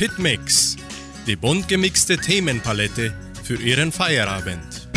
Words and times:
Hitmix, 0.00 0.76
die 1.26 1.36
bunt 1.36 1.68
gemixte 1.68 2.16
Themenpalette 2.16 3.12
für 3.44 3.60
Ihren 3.60 3.92
Feierabend. 3.92 4.88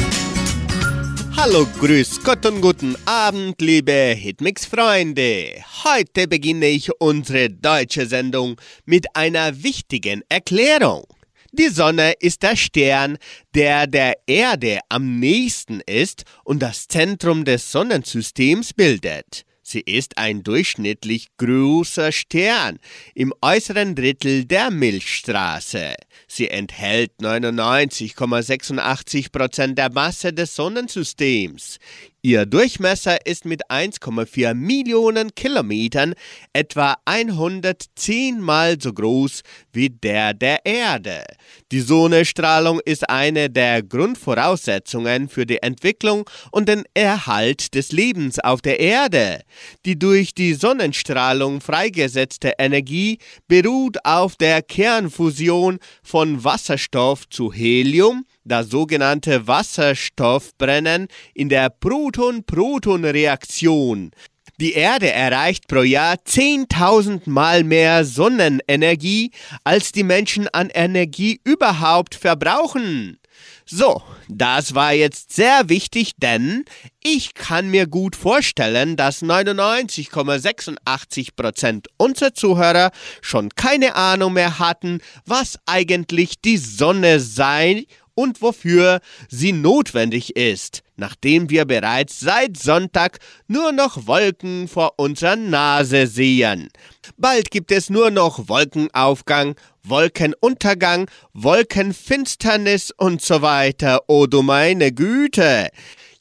Hallo, 1.36 1.68
grüß 1.82 2.24
Gott 2.24 2.46
und 2.46 2.62
guten 2.62 2.96
Abend, 3.04 3.60
liebe 3.60 3.92
Hitmix-Freunde. 3.92 5.62
Heute 5.84 6.30
beginne 6.30 6.68
ich 6.68 6.90
unsere 7.02 7.50
deutsche 7.50 8.06
Sendung 8.06 8.56
mit 8.86 9.14
einer 9.14 9.62
wichtigen 9.62 10.24
Erklärung. 10.30 11.04
Die 11.52 11.68
Sonne 11.68 12.14
ist 12.22 12.42
der 12.42 12.56
Stern, 12.56 13.18
der 13.54 13.88
der 13.88 14.16
Erde 14.26 14.80
am 14.88 15.20
nächsten 15.20 15.82
ist 15.82 16.24
und 16.46 16.62
das 16.62 16.88
Zentrum 16.88 17.44
des 17.44 17.70
Sonnensystems 17.74 18.72
bildet. 18.72 19.44
Sie 19.66 19.80
ist 19.80 20.18
ein 20.18 20.44
durchschnittlich 20.44 21.30
großer 21.38 22.12
Stern 22.12 22.80
im 23.16 23.34
äußeren 23.42 23.96
Drittel 23.96 24.44
der 24.44 24.70
Milchstraße. 24.70 25.96
Sie 26.28 26.50
enthält 26.50 27.14
99,86 27.22 29.32
Prozent 29.32 29.78
der 29.78 29.90
Masse 29.90 30.34
des 30.34 30.54
Sonnensystems. 30.56 31.80
Ihr 32.26 32.46
Durchmesser 32.46 33.26
ist 33.26 33.44
mit 33.44 33.70
1,4 33.70 34.54
Millionen 34.54 35.36
Kilometern 35.36 36.14
etwa 36.54 36.96
110 37.04 38.40
mal 38.40 38.80
so 38.80 38.94
groß 38.94 39.42
wie 39.74 39.90
der 39.90 40.34
der 40.34 40.66
Erde. 40.66 41.26
Die 41.74 41.82
Sonnenstrahlung 41.82 42.80
ist 42.86 43.10
eine 43.10 43.50
der 43.50 43.84
Grundvoraussetzungen 43.84 45.28
für 45.28 45.46
die 45.46 45.62
Entwicklung 45.62 46.24
und 46.52 46.70
den 46.70 46.84
Erhalt 46.94 47.76
des 47.76 47.92
Lebens 47.92 48.40
auf 48.40 48.62
der 48.62 48.80
Erde. 48.80 49.42
Die 49.86 50.00
durch 50.00 50.34
die 50.34 50.54
Sonnenstrahlung 50.54 51.60
freigesetzte 51.60 52.54
Energie 52.58 53.18
beruht 53.50 53.98
auf 54.06 54.38
der 54.38 54.62
Kernfusion 54.62 55.78
von 56.02 56.42
Wasserstoff 56.42 57.28
zu 57.28 57.52
Helium, 57.52 58.24
das 58.44 58.70
sogenannte 58.70 59.48
Wasserstoffbrennen 59.48 61.08
in 61.34 61.50
der 61.50 61.70
Proton-Proton-Reaktion. 61.70 64.12
Die 64.60 64.74
Erde 64.74 65.12
erreicht 65.12 65.68
pro 65.68 65.82
Jahr 65.82 66.16
10.000 66.16 67.28
Mal 67.30 67.64
mehr 67.64 68.06
Sonnenenergie, 68.06 69.32
als 69.64 69.92
die 69.92 70.04
Menschen 70.04 70.48
an 70.48 70.70
Energie 70.70 71.42
überhaupt 71.44 72.14
verbrauchen. 72.16 73.18
So, 73.66 74.04
das 74.28 74.76
war 74.76 74.94
jetzt 74.94 75.34
sehr 75.34 75.70
wichtig, 75.70 76.12
denn 76.18 76.66
ich 77.02 77.34
kann 77.34 77.70
mir 77.70 77.88
gut 77.88 78.16
vorstellen, 78.16 78.96
dass 78.96 79.24
99,86% 79.24 81.88
unserer 81.98 82.34
Zuhörer 82.34 82.92
schon 83.22 83.50
keine 83.50 83.96
Ahnung 83.96 84.34
mehr 84.34 84.60
hatten, 84.60 85.02
was 85.26 85.58
eigentlich 85.66 86.40
die 86.42 86.58
Sonne 86.58 87.20
sei 87.20 87.88
und 88.16 88.42
wofür 88.42 89.00
sie 89.30 89.54
notwendig 89.54 90.36
ist, 90.36 90.84
nachdem 90.96 91.50
wir 91.50 91.66
bereits 91.66 92.20
seit 92.20 92.58
Sonntag 92.58 93.20
nur 93.48 93.72
noch 93.72 94.08
Wolken 94.08 94.68
vor 94.68 94.94
unserer 94.98 95.36
Nase 95.36 96.08
sehen. 96.08 96.70
Bald 97.18 97.52
gibt 97.52 97.72
es 97.72 97.90
nur 97.90 98.12
noch 98.12 98.48
Wolkenaufgang, 98.48 99.60
Wolkenuntergang, 99.84 101.10
Wolkenfinsternis 101.34 102.92
und 102.96 103.22
so 103.22 103.42
weiter. 103.42 104.02
Oh 104.08 104.28
du 104.28 104.42
meine 104.42 104.92
Güte! 104.92 105.70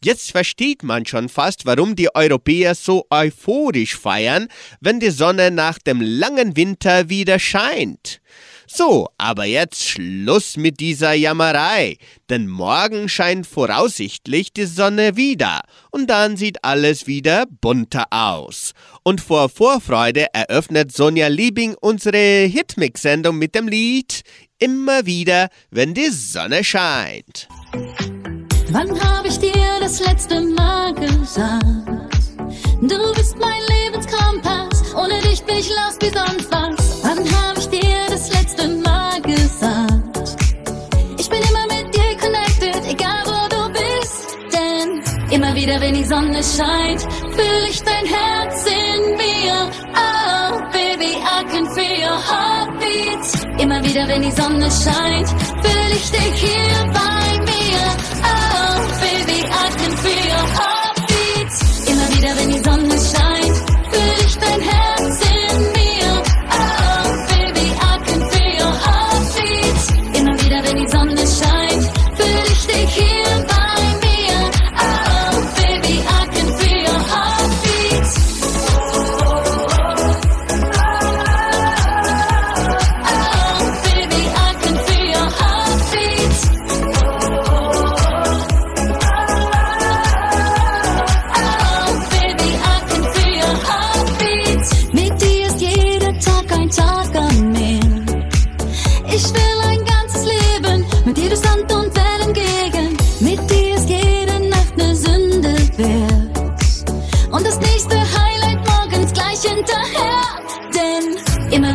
Jetzt 0.05 0.33
versteht 0.33 0.83
man 0.83 1.07
schon 1.07 1.29
fast, 1.29 1.65
warum 1.65 1.95
die 1.95 2.13
Europäer 2.13 2.75
so 2.75 3.07
euphorisch 3.09 3.97
feiern, 3.97 4.49
wenn 4.81 4.99
die 4.99 5.11
Sonne 5.11 5.53
nach 5.53 5.79
dem 5.79 6.01
langen 6.01 6.57
Winter 6.57 7.09
wieder 7.09 7.39
scheint. 7.39 8.21
So, 8.75 9.09
aber 9.19 9.45
jetzt 9.45 9.87
Schluss 9.87 10.57
mit 10.57 10.81
dieser 10.81 11.13
Jammerei, 11.13 11.99
denn 12.31 12.49
morgen 12.49 13.07
scheint 13.07 13.47
voraussichtlich 13.47 14.55
die 14.55 14.65
Sonne 14.65 15.15
wieder 15.15 15.61
und 15.91 16.09
dann 16.09 16.39
sieht 16.39 16.65
alles 16.65 17.07
wieder 17.07 17.45
bunter 17.61 18.07
aus. 18.09 18.73
Und 19.03 19.21
vor 19.21 19.51
Vorfreude 19.51 20.29
eröffnet 20.33 20.91
Sonja 20.91 21.27
Liebing 21.29 21.75
unsere 21.83 22.17
Hitmix-Sendung 22.17 23.37
mit 23.37 23.55
dem 23.55 23.69
Lied 23.69 24.23
Immer 24.59 25.05
wieder, 25.05 25.49
wenn 25.71 25.93
die 25.93 26.09
Sonne 26.09 26.65
scheint. 26.65 27.49
Wann 28.71 28.99
hab 28.99 29.27
ich 29.27 29.39
dir 29.39 29.53
das 29.81 30.01
letzte 30.01 30.41
Mal 30.41 30.95
gesagt? 30.95 31.67
Du 32.81 33.13
bist 33.15 33.37
mein 33.39 33.61
Lebenskompass, 33.69 34.95
ohne 34.95 35.21
dich 35.21 35.43
bin 35.43 35.59
ich 35.59 35.69
lost 35.69 36.01
wie 36.01 36.09
sonst 36.17 36.51
was. 36.51 36.82
Wieder, 45.63 45.81
wenn 45.81 45.95
die 45.95 46.05
Sonne 46.05 46.43
scheint, 46.43 47.03
fühl 47.03 47.65
ich 47.71 47.81
dein 47.83 48.05
Herz 48.05 48.67
in 48.67 49.17
mir. 49.17 49.71
Oh, 49.95 50.61
baby, 50.73 51.13
I 51.23 51.45
can 51.51 51.67
feel 51.75 51.99
your 52.01 52.19
heartbeat. 52.19 53.61
Immer 53.61 53.85
wieder, 53.85 54.09
wenn 54.09 54.23
die 54.23 54.33
Sonne 54.33 54.69
scheint, 54.71 55.29
fühl 55.29 55.93
ich 55.93 56.11
dich 56.11 56.35
hier 56.35 56.93
bei 56.93 57.32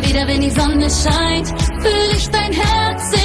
wieder, 0.08 0.26
wenn 0.26 0.40
die 0.40 0.50
Sonne 0.50 0.88
scheint, 0.90 1.48
fühl 1.82 2.16
ich 2.16 2.28
dein 2.30 2.52
Herz 2.52 3.17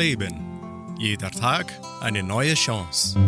leben. 0.00 0.96
Jeder 0.98 1.30
Tag 1.30 1.78
eine 2.00 2.22
neue 2.22 2.54
Chance. 2.54 3.22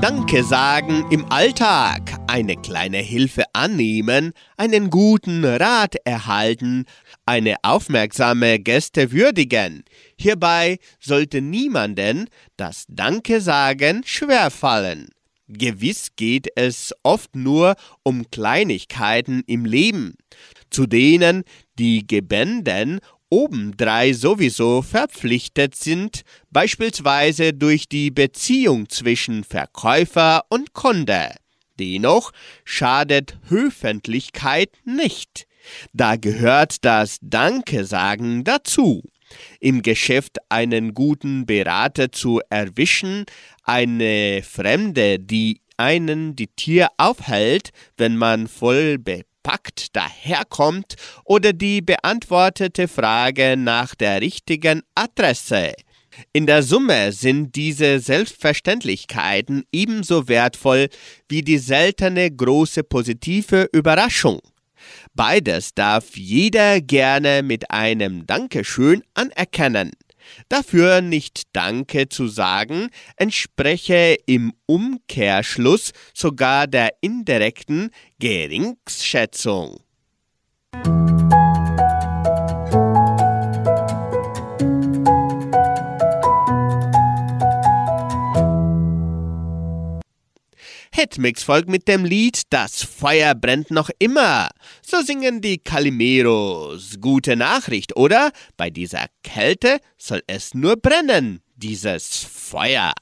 Danke 0.00 0.42
sagen 0.42 1.04
im 1.12 1.24
Alltag, 1.30 2.18
eine 2.26 2.56
kleine 2.56 2.96
Hilfe 2.98 3.44
annehmen, 3.52 4.32
einen 4.56 4.90
guten 4.90 5.44
Rat 5.44 5.94
erhalten, 6.04 6.84
eine 7.26 7.54
aufmerksame 7.62 8.58
Gäste 8.58 9.12
würdigen. 9.12 9.84
Hierbei 10.16 10.78
sollte 10.98 11.42
niemanden 11.42 12.28
das 12.56 12.84
Danke 12.88 13.40
sagen 13.40 14.02
schwerfallen. 14.04 15.10
Gewiss 15.46 16.16
geht 16.16 16.48
es 16.56 16.92
oft 17.04 17.36
nur 17.36 17.76
um 18.02 18.28
Kleinigkeiten 18.30 19.44
im 19.46 19.64
Leben, 19.64 20.16
zu 20.70 20.86
denen 20.86 21.44
die 21.78 22.04
Gebenden 22.06 23.00
obendrei 23.30 24.12
sowieso 24.12 24.82
verpflichtet 24.82 25.74
sind, 25.74 26.22
beispielsweise 26.50 27.52
durch 27.52 27.88
die 27.88 28.10
Beziehung 28.10 28.88
zwischen 28.88 29.44
Verkäufer 29.44 30.44
und 30.48 30.72
Kunde. 30.72 31.34
Dennoch 31.78 32.32
schadet 32.64 33.38
Höfentlichkeit 33.48 34.70
nicht. 34.84 35.46
Da 35.92 36.16
gehört 36.16 36.84
das 36.84 37.18
Danke 37.20 37.84
sagen 37.84 38.44
dazu. 38.44 39.02
Im 39.60 39.82
Geschäft 39.82 40.38
einen 40.48 40.94
guten 40.94 41.44
Berater 41.44 42.10
zu 42.10 42.40
erwischen, 42.48 43.26
eine 43.62 44.42
Fremde, 44.42 45.18
die 45.18 45.60
einen 45.76 46.34
die 46.34 46.48
Tier 46.48 46.88
aufhält, 46.96 47.70
wenn 47.96 48.16
man 48.16 48.48
voll 48.48 48.98
bepackt 49.48 49.96
daherkommt, 49.96 50.96
oder 51.24 51.52
die 51.52 51.80
beantwortete 51.80 52.88
Frage 52.88 53.56
nach 53.56 53.94
der 53.94 54.20
richtigen 54.20 54.82
Adresse. 54.94 55.72
In 56.32 56.46
der 56.46 56.62
Summe 56.62 57.12
sind 57.12 57.54
diese 57.54 58.00
Selbstverständlichkeiten 58.00 59.64
ebenso 59.72 60.28
wertvoll 60.28 60.88
wie 61.28 61.42
die 61.42 61.58
seltene 61.58 62.30
große 62.30 62.82
positive 62.82 63.68
Überraschung. 63.72 64.40
Beides 65.14 65.74
darf 65.74 66.16
jeder 66.16 66.80
gerne 66.80 67.42
mit 67.42 67.70
einem 67.70 68.26
Dankeschön 68.26 69.02
anerkennen. 69.14 69.92
Dafür 70.48 71.00
nicht 71.00 71.42
Danke 71.52 72.08
zu 72.08 72.28
sagen, 72.28 72.88
entspreche 73.16 74.16
im 74.26 74.52
Umkehrschluss 74.66 75.92
sogar 76.14 76.66
der 76.66 76.90
indirekten 77.00 77.90
Geringschätzung. 78.18 79.80
Hitmix 90.98 91.44
folgt 91.44 91.68
mit 91.68 91.86
dem 91.86 92.04
Lied 92.04 92.42
Das 92.50 92.82
Feuer 92.82 93.36
brennt 93.36 93.70
noch 93.70 93.88
immer. 94.00 94.48
So 94.82 95.00
singen 95.00 95.40
die 95.40 95.58
Calimeros. 95.58 96.96
Gute 97.00 97.36
Nachricht, 97.36 97.96
oder? 97.96 98.32
Bei 98.56 98.68
dieser 98.68 99.06
Kälte 99.22 99.78
soll 99.96 100.22
es 100.26 100.54
nur 100.54 100.74
brennen, 100.74 101.40
dieses 101.54 102.24
Feuer. 102.24 102.92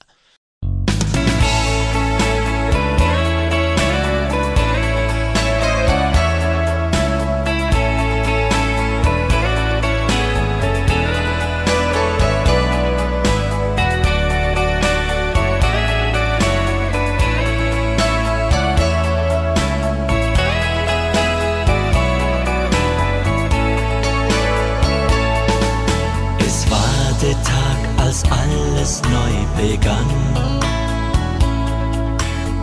Alles 28.86 29.02
neu 29.02 29.66
begann, 29.68 30.06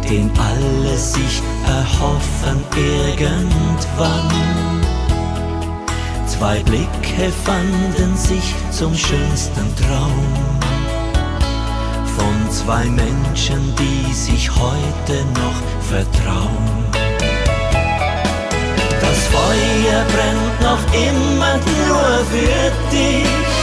den 0.10 0.31
alle 0.40 0.98
sich 0.98 1.42
erhoffen 1.68 2.64
irgendwann. 2.78 4.31
Zwei 6.25 6.60
Blicke 6.64 7.30
fanden 7.44 8.16
sich 8.16 8.56
zum 8.72 8.96
schönsten 8.96 9.75
Traum 9.75 10.60
von 12.16 12.52
zwei 12.52 12.86
Menschen, 12.86 13.75
die 13.75 14.14
sich 14.14 14.50
heute 14.50 15.25
noch 15.42 15.60
vertrauen. 15.90 16.86
Das 19.02 19.20
Feuer 19.28 20.06
brennt 20.14 20.62
noch 20.62 20.84
immer 20.94 21.56
nur 21.58 22.25
für 22.31 22.72
dich. 22.92 23.62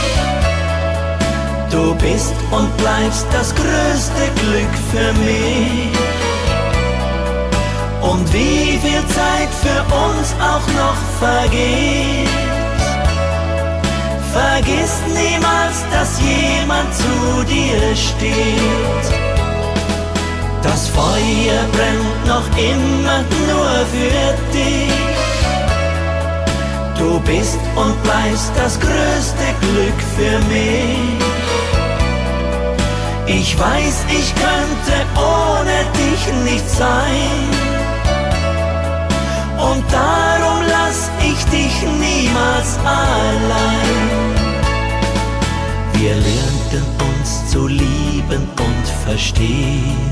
Du 1.71 1.95
bist 1.95 2.35
und 2.51 2.75
bleibst 2.77 3.25
das 3.31 3.55
größte 3.55 4.23
Glück 4.41 4.73
für 4.91 5.13
mich. 5.21 5.97
Und 8.01 8.33
wie 8.33 8.77
viel 8.77 9.03
Zeit 9.07 9.49
für 9.63 9.81
uns 9.95 10.35
auch 10.41 10.67
noch 10.81 10.99
vergeht. 11.19 12.27
Vergiss 14.33 15.01
niemals, 15.07 15.85
dass 15.93 16.19
jemand 16.19 16.93
zu 16.93 17.45
dir 17.45 17.95
steht. 17.95 19.21
Das 20.61 20.89
Feuer 20.89 21.61
brennt 21.71 22.27
noch 22.27 22.47
immer 22.57 23.23
nur 23.47 23.69
für 23.93 24.53
dich. 24.53 24.91
Du 26.97 27.19
bist 27.21 27.59
und 27.75 28.03
bleibst 28.03 28.51
das 28.57 28.77
größte 28.79 29.47
Glück 29.61 29.99
für 30.17 30.37
mich. 30.49 31.40
Ich 33.33 33.57
weiß, 33.57 34.05
ich 34.09 34.35
könnte 34.35 34.95
ohne 35.15 35.85
dich 35.95 36.33
nicht 36.43 36.69
sein. 36.69 37.47
Und 39.57 39.83
darum 39.89 40.59
lass 40.67 41.09
ich 41.23 41.41
dich 41.45 41.81
niemals 41.83 42.77
allein. 42.83 44.21
Wir 45.93 46.15
lernten 46.15 46.85
uns 47.09 47.47
zu 47.49 47.67
lieben 47.67 48.49
und 48.67 48.87
verstehen. 49.05 50.11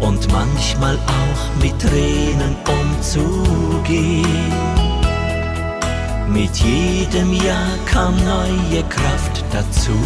Und 0.00 0.30
manchmal 0.30 0.98
auch 1.06 1.62
mit 1.62 1.78
Tränen 1.80 2.54
umzugehen. 2.80 4.52
Mit 6.28 6.54
jedem 6.56 7.32
Jahr 7.32 7.78
kam 7.86 8.14
neue 8.16 8.82
Kraft 8.90 9.42
dazu. 9.50 9.98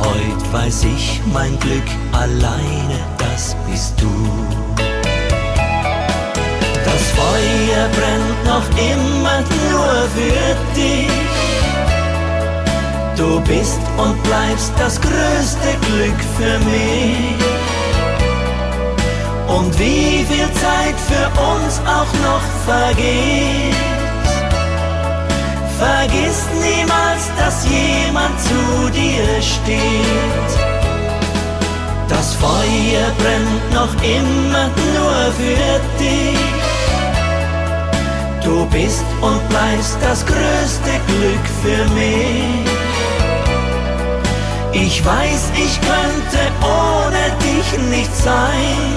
Heut 0.00 0.52
weiß 0.52 0.84
ich, 0.84 1.20
mein 1.32 1.58
Glück 1.58 1.88
alleine, 2.12 2.98
das 3.18 3.56
bist 3.68 3.94
du. 4.00 4.12
Das 6.84 7.02
Feuer 7.16 7.88
brennt 7.96 8.44
noch 8.44 8.68
immer 8.78 9.40
nur 9.40 10.08
für 10.14 10.56
dich. 10.74 11.08
Du 13.16 13.40
bist 13.40 13.80
und 13.96 14.22
bleibst 14.22 14.72
das 14.78 15.00
größte 15.00 15.70
Glück 15.86 16.20
für 16.38 16.58
mich. 16.70 17.34
Und 19.48 19.76
wie 19.78 20.24
viel 20.24 20.48
Zeit 20.52 20.94
für 21.08 21.26
uns 21.42 21.80
auch 21.80 22.12
noch 22.22 22.44
vergeht. 22.64 23.74
Vergiss 25.78 26.46
niemals, 26.60 27.30
dass 27.38 27.64
jemand 28.18 28.40
zu 28.40 28.90
dir 28.90 29.42
steht. 29.42 30.50
Das 32.08 32.34
Feuer 32.34 33.10
brennt 33.18 33.74
noch 33.74 33.94
immer 34.02 34.68
nur 34.68 35.32
für 35.32 35.80
dich. 35.98 36.38
Du 38.44 38.66
bist 38.66 39.04
und 39.20 39.48
bleibst 39.48 39.98
das 40.00 40.24
größte 40.24 40.92
Glück 41.06 41.46
für 41.62 41.84
mich. 41.94 42.68
Ich 44.72 45.04
weiß, 45.04 45.52
ich 45.54 45.80
könnte 45.80 46.40
ohne 46.62 47.24
dich 47.42 47.78
nicht 47.90 48.14
sein. 48.16 48.96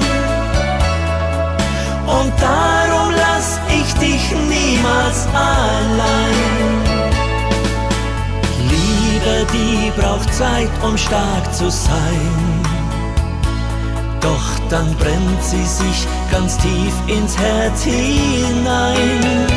Und 2.07 2.33
darum 2.39 3.13
lass 3.15 3.59
ich 3.69 3.93
dich 3.95 4.31
niemals 4.47 5.27
allein. 5.33 6.70
Liebe, 9.21 9.45
die 9.53 10.01
braucht 10.01 10.33
Zeit, 10.33 10.69
um 10.83 10.97
stark 10.97 11.53
zu 11.53 11.69
sein. 11.69 12.61
Doch 14.19 14.59
dann 14.69 14.95
brennt 14.95 15.43
sie 15.43 15.65
sich 15.65 16.07
ganz 16.31 16.57
tief 16.57 16.93
ins 17.07 17.37
Herz 17.37 17.83
hinein. 17.83 19.47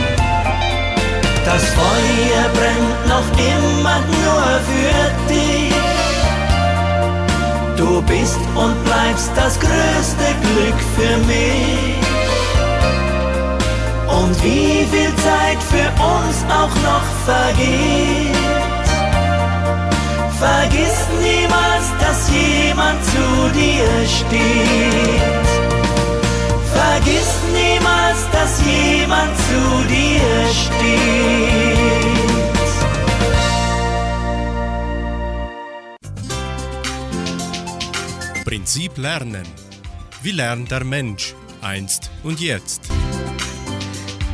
Das 1.44 1.62
Feuer 1.71 2.49
brennt 2.54 3.09
noch 3.09 3.28
immer 3.38 4.00
nur 4.00 4.61
für 4.68 5.33
dich. 5.33 5.75
Du 7.76 8.02
bist 8.02 8.38
und 8.54 8.85
bleibst 8.85 9.30
das 9.37 9.59
größte 9.61 10.28
Glück 10.42 10.80
für 10.97 11.16
mich. 11.26 11.97
Und 14.09 14.42
wie 14.42 14.87
viel 14.90 15.14
Zeit 15.16 15.62
für 15.71 15.88
uns 16.02 16.44
auch 16.49 16.75
noch 16.83 17.04
vergeht. 17.26 18.63
Vergiss 20.44 20.98
niemals, 21.22 21.86
dass 22.00 22.30
jemand 22.30 23.02
zu 23.02 23.26
dir 23.58 23.88
steht. 24.06 25.46
Vergiss 26.74 27.30
niemals, 27.54 28.18
dass 28.30 28.62
jemand 28.66 29.32
zu 29.48 29.62
dir 29.88 30.44
steht. 30.60 31.34
Prinzip 38.44 38.98
Lernen. 38.98 39.46
Wie 40.22 40.32
lernt 40.32 40.70
der 40.70 40.84
Mensch 40.84 41.34
einst 41.62 42.10
und 42.22 42.38
jetzt? 42.40 42.82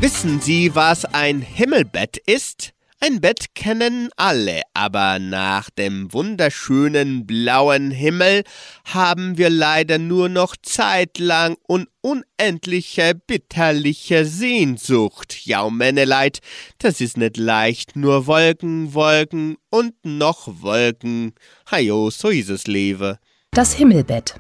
Wissen 0.01 0.41
Sie, 0.41 0.75
was 0.75 1.05
ein 1.05 1.41
Himmelbett 1.41 2.17
ist? 2.17 2.73
Ein 3.03 3.23
Bett 3.23 3.55
kennen 3.55 4.11
alle, 4.17 4.61
aber 4.75 5.19
nach 5.19 5.71
dem 5.71 6.13
wunderschönen 6.13 7.27
blauen 7.27 7.91
Himmel 7.91 8.45
haben 8.85 9.39
wir 9.39 9.49
leider 9.49 9.97
nur 9.97 10.29
noch 10.29 10.55
zeitlang 10.61 11.57
und 11.67 11.89
unendliche 12.03 13.15
bitterliche 13.15 14.27
Sehnsucht. 14.27 15.47
Ja, 15.47 15.71
Männeleid, 15.71 16.41
das 16.77 17.01
ist 17.01 17.17
nicht 17.17 17.39
leicht, 17.39 17.97
nur 17.97 18.27
Wolken, 18.27 18.93
Wolken 18.93 19.57
und 19.71 19.95
noch 20.03 20.61
Wolken. 20.61 21.33
Hajo, 21.71 22.11
so 22.11 22.29
ist 22.29 22.51
es 22.51 22.67
Leben. 22.67 23.17
Das 23.53 23.73
Himmelbett. 23.73 24.35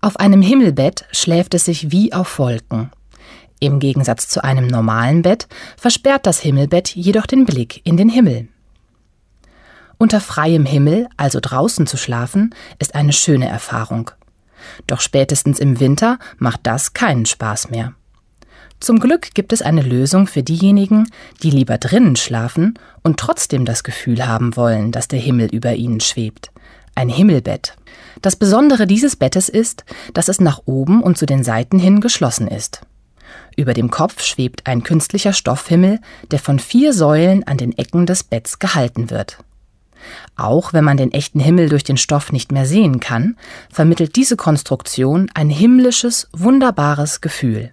Auf 0.00 0.16
einem 0.16 0.40
Himmelbett 0.40 1.04
schläft 1.12 1.52
es 1.52 1.66
sich 1.66 1.90
wie 1.90 2.14
auf 2.14 2.38
Wolken. 2.38 2.90
Im 3.66 3.78
Gegensatz 3.78 4.28
zu 4.28 4.44
einem 4.44 4.66
normalen 4.66 5.22
Bett 5.22 5.48
versperrt 5.76 6.26
das 6.26 6.40
Himmelbett 6.40 6.94
jedoch 6.94 7.26
den 7.26 7.44
Blick 7.44 7.80
in 7.84 7.96
den 7.96 8.08
Himmel. 8.08 8.48
Unter 9.96 10.20
freiem 10.20 10.66
Himmel, 10.66 11.08
also 11.16 11.38
draußen 11.40 11.86
zu 11.86 11.96
schlafen, 11.96 12.54
ist 12.78 12.94
eine 12.94 13.12
schöne 13.12 13.48
Erfahrung. 13.48 14.10
Doch 14.86 15.00
spätestens 15.00 15.58
im 15.58 15.80
Winter 15.80 16.18
macht 16.36 16.60
das 16.64 16.92
keinen 16.92 17.26
Spaß 17.26 17.70
mehr. 17.70 17.94
Zum 18.80 18.98
Glück 18.98 19.34
gibt 19.34 19.52
es 19.52 19.62
eine 19.62 19.82
Lösung 19.82 20.26
für 20.26 20.42
diejenigen, 20.42 21.08
die 21.42 21.50
lieber 21.50 21.78
drinnen 21.78 22.16
schlafen 22.16 22.78
und 23.02 23.18
trotzdem 23.18 23.64
das 23.64 23.82
Gefühl 23.82 24.26
haben 24.26 24.56
wollen, 24.56 24.92
dass 24.92 25.08
der 25.08 25.20
Himmel 25.20 25.48
über 25.54 25.74
ihnen 25.74 26.00
schwebt. 26.00 26.50
Ein 26.94 27.08
Himmelbett. 27.08 27.76
Das 28.20 28.36
Besondere 28.36 28.86
dieses 28.86 29.16
Bettes 29.16 29.48
ist, 29.48 29.84
dass 30.12 30.28
es 30.28 30.40
nach 30.40 30.60
oben 30.66 31.02
und 31.02 31.16
zu 31.16 31.24
den 31.24 31.44
Seiten 31.44 31.78
hin 31.78 32.00
geschlossen 32.00 32.48
ist. 32.48 32.82
Über 33.56 33.74
dem 33.74 33.90
Kopf 33.90 34.22
schwebt 34.22 34.66
ein 34.66 34.82
künstlicher 34.82 35.32
Stoffhimmel, 35.32 36.00
der 36.30 36.38
von 36.38 36.58
vier 36.58 36.92
Säulen 36.92 37.44
an 37.44 37.56
den 37.56 37.76
Ecken 37.76 38.06
des 38.06 38.24
Betts 38.24 38.58
gehalten 38.58 39.10
wird. 39.10 39.38
Auch 40.36 40.72
wenn 40.72 40.84
man 40.84 40.96
den 40.96 41.12
echten 41.12 41.40
Himmel 41.40 41.68
durch 41.68 41.84
den 41.84 41.96
Stoff 41.96 42.32
nicht 42.32 42.52
mehr 42.52 42.66
sehen 42.66 43.00
kann, 43.00 43.36
vermittelt 43.70 44.16
diese 44.16 44.36
Konstruktion 44.36 45.30
ein 45.34 45.48
himmlisches, 45.50 46.28
wunderbares 46.32 47.20
Gefühl. 47.20 47.70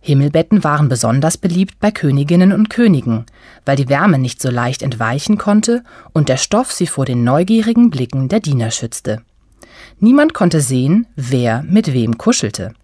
Himmelbetten 0.00 0.64
waren 0.64 0.88
besonders 0.88 1.36
beliebt 1.36 1.80
bei 1.80 1.90
Königinnen 1.90 2.52
und 2.52 2.70
Königen, 2.70 3.26
weil 3.64 3.76
die 3.76 3.88
Wärme 3.88 4.18
nicht 4.18 4.40
so 4.40 4.50
leicht 4.50 4.82
entweichen 4.82 5.38
konnte 5.38 5.82
und 6.12 6.28
der 6.28 6.36
Stoff 6.36 6.72
sie 6.72 6.86
vor 6.86 7.04
den 7.04 7.24
neugierigen 7.24 7.90
Blicken 7.90 8.28
der 8.28 8.40
Diener 8.40 8.70
schützte. 8.70 9.22
Niemand 9.98 10.34
konnte 10.34 10.60
sehen, 10.60 11.06
wer 11.16 11.62
mit 11.62 11.92
wem 11.92 12.16
kuschelte. 12.16 12.74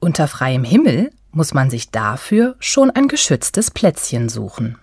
Unter 0.00 0.28
freiem 0.28 0.64
Himmel 0.64 1.10
muss 1.32 1.54
man 1.54 1.70
sich 1.70 1.90
dafür 1.90 2.56
schon 2.60 2.90
ein 2.90 3.08
geschütztes 3.08 3.70
Plätzchen 3.70 4.28
suchen. 4.28 4.78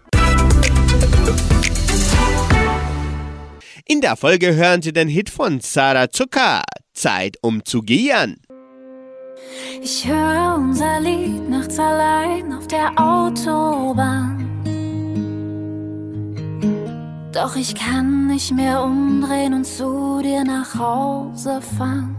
In 3.85 4.01
der 4.01 4.15
Folge 4.15 4.55
hören 4.55 4.81
Sie 4.81 4.93
den 4.93 5.07
Hit 5.07 5.29
von 5.29 5.59
Sarah 5.61 6.09
Zucker, 6.09 6.63
Zeit 6.93 7.37
um 7.41 7.63
zu 7.63 7.81
gehen. 7.81 8.41
Ich 9.81 10.07
höre 10.07 10.55
unser 10.55 10.99
Lied 10.99 11.49
nachts 11.49 11.79
allein 11.79 12.51
auf 12.53 12.67
der 12.67 12.89
Autobahn. 12.99 14.41
Doch 17.31 17.55
ich 17.55 17.75
kann 17.75 18.27
nicht 18.27 18.51
mehr 18.53 18.81
umdrehen 18.81 19.53
und 19.53 19.65
zu 19.65 20.21
dir 20.23 20.43
nach 20.43 20.73
Hause 20.75 21.61
fahren. 21.61 22.15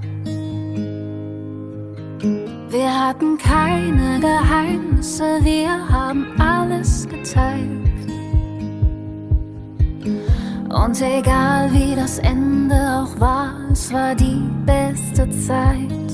Wir 2.69 3.07
hatten 3.07 3.39
keine 3.39 4.19
Geheimnisse, 4.21 5.39
wir 5.43 5.89
haben 5.89 6.27
alles 6.41 7.07
geteilt. 7.09 7.87
Und 10.69 11.01
egal 11.01 11.73
wie 11.73 11.95
das 11.95 12.19
Ende 12.19 12.75
auch 12.75 13.21
war, 13.21 13.55
es 13.71 13.93
war 13.93 14.15
die 14.15 14.43
beste 14.67 15.31
Zeit. 15.31 16.07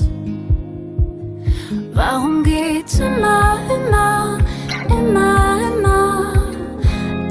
Warum 1.93 2.43
geht 2.43 2.99
immer, 2.99 3.57
immer, 3.69 4.37
immer, 4.89 5.57
immer 5.75 6.33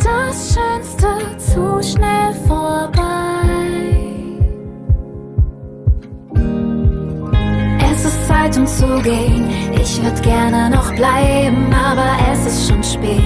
das 0.02 0.54
Schönste 0.54 1.36
zu 1.38 1.82
schnell 1.82 2.34
vorbei? 2.46 3.91
Es 8.44 8.48
ist 8.48 8.54
Zeit 8.54 8.58
um 8.58 8.66
zu 8.66 9.02
gehen, 9.02 9.48
ich 9.80 10.02
würde 10.02 10.20
gerne 10.20 10.70
noch 10.70 10.92
bleiben, 10.94 11.72
aber 11.72 12.10
es 12.32 12.46
ist 12.46 12.68
schon 12.68 12.82
spät, 12.82 13.22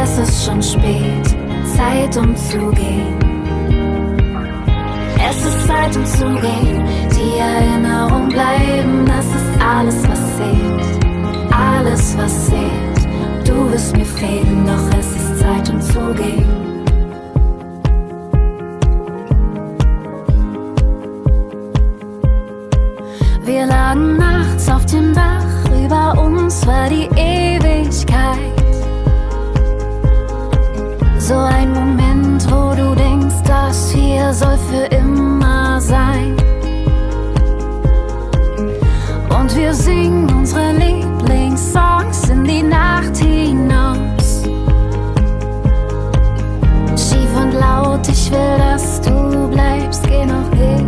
es 0.00 0.18
ist 0.18 0.44
schon 0.46 0.62
spät, 0.62 1.36
Zeit 1.76 2.16
um 2.16 2.36
zu 2.36 2.70
gehen. 2.70 3.18
Es 5.28 5.44
ist 5.44 5.66
Zeit 5.66 5.96
um 5.96 6.06
zu 6.06 6.24
gehen, 6.40 6.84
die 7.10 7.38
Erinnerung 7.38 8.28
bleiben, 8.28 9.04
das 9.06 9.26
ist 9.26 9.64
alles, 9.64 10.08
was 10.08 10.36
zählt, 10.36 11.04
alles, 11.52 12.16
was 12.16 12.46
zählt. 12.46 13.48
Du 13.48 13.72
wirst 13.72 13.96
mir 13.96 14.06
fehlen, 14.06 14.66
doch 14.66 14.98
es 14.98 15.16
ist 15.16 15.40
Zeit 15.40 15.68
um 15.70 15.80
lagen 23.86 24.16
nachts 24.16 24.68
auf 24.68 24.84
dem 24.86 25.14
Dach, 25.14 25.44
über 25.84 26.20
uns 26.20 26.66
war 26.66 26.88
die 26.88 27.08
Ewigkeit. 27.16 28.52
So 31.18 31.34
ein 31.34 31.72
Moment, 31.72 32.44
wo 32.50 32.74
du 32.74 32.94
denkst, 32.94 33.42
das 33.44 33.90
hier 33.90 34.32
soll 34.32 34.58
für 34.70 34.86
immer 34.96 35.80
sein. 35.80 36.36
Und 39.38 39.56
wir 39.56 39.72
singen 39.72 40.28
unsere 40.30 40.72
Lieblingssongs 40.72 42.28
in 42.28 42.44
die 42.44 42.62
Nacht 42.62 43.16
hinaus. 43.16 44.42
Schief 46.96 47.32
und 47.40 47.52
laut, 47.52 48.08
ich 48.08 48.30
will, 48.32 48.58
dass 48.58 49.00
du 49.00 49.48
bleibst, 49.48 50.02
geh 50.08 50.26
noch 50.26 50.50
ich 50.52 50.85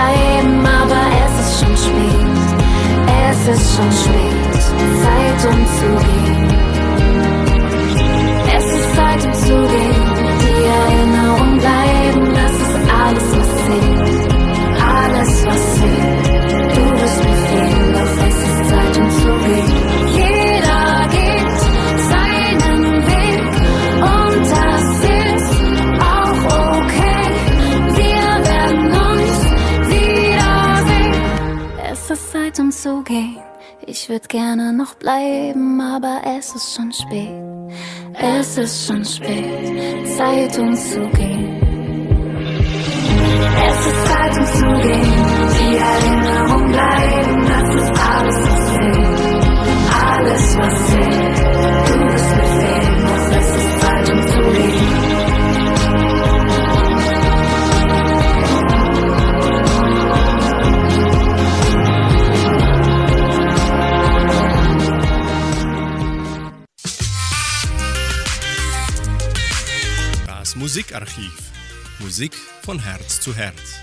bleiben, 0.00 0.66
aber 0.66 1.02
es 1.24 1.32
ist 1.46 1.60
schon 1.60 1.76
spät, 1.76 2.26
es 3.30 3.48
ist 3.48 3.76
schon 3.76 3.92
spät, 3.92 4.60
Zeit 5.02 5.40
um 5.52 5.60
zu 5.76 5.88
gehen. 6.04 6.48
Es 8.56 8.64
ist 8.64 8.96
Zeit 8.96 9.24
um 9.26 9.32
zu 9.34 9.56
gehen, 9.68 10.06
die 10.42 10.60
Erinnerung 10.80 11.58
bleiben, 11.58 12.29
zu 32.82 33.02
gehen. 33.02 33.36
Ich 33.86 34.08
würde 34.08 34.26
gerne 34.26 34.72
noch 34.72 34.94
bleiben, 34.94 35.80
aber 35.80 36.22
es 36.38 36.54
ist 36.54 36.74
schon 36.74 36.90
spät. 36.92 37.28
Es 38.14 38.56
ist 38.56 38.86
schon 38.86 39.04
spät, 39.04 40.08
Zeit 40.16 40.58
umzugehen. 40.58 41.60
Es 43.68 43.86
ist 43.86 44.06
Zeit 44.06 44.38
umzugehen, 44.38 45.12
die 45.58 45.76
Erinnerung 45.76 46.72
bleiben, 46.72 47.46
das 47.48 47.68
ist 47.82 47.92
alles, 48.14 48.38
was 48.48 48.66
zählt. 48.72 49.20
Alles, 50.02 50.58
was 50.58 50.86
zählt, 50.90 51.38
du 51.88 51.94
bist 52.12 52.30
Befehl, 52.36 52.86
doch 53.04 53.26
es 53.40 53.56
ist 53.56 53.80
Zeit 53.80 54.10
umzugehen. 54.10 55.10
Das 55.10 55.19
Musikarchiv. 70.70 71.50
Musik 71.98 72.32
von 72.62 72.78
Herz 72.78 73.20
zu 73.20 73.34
Herz. 73.34 73.80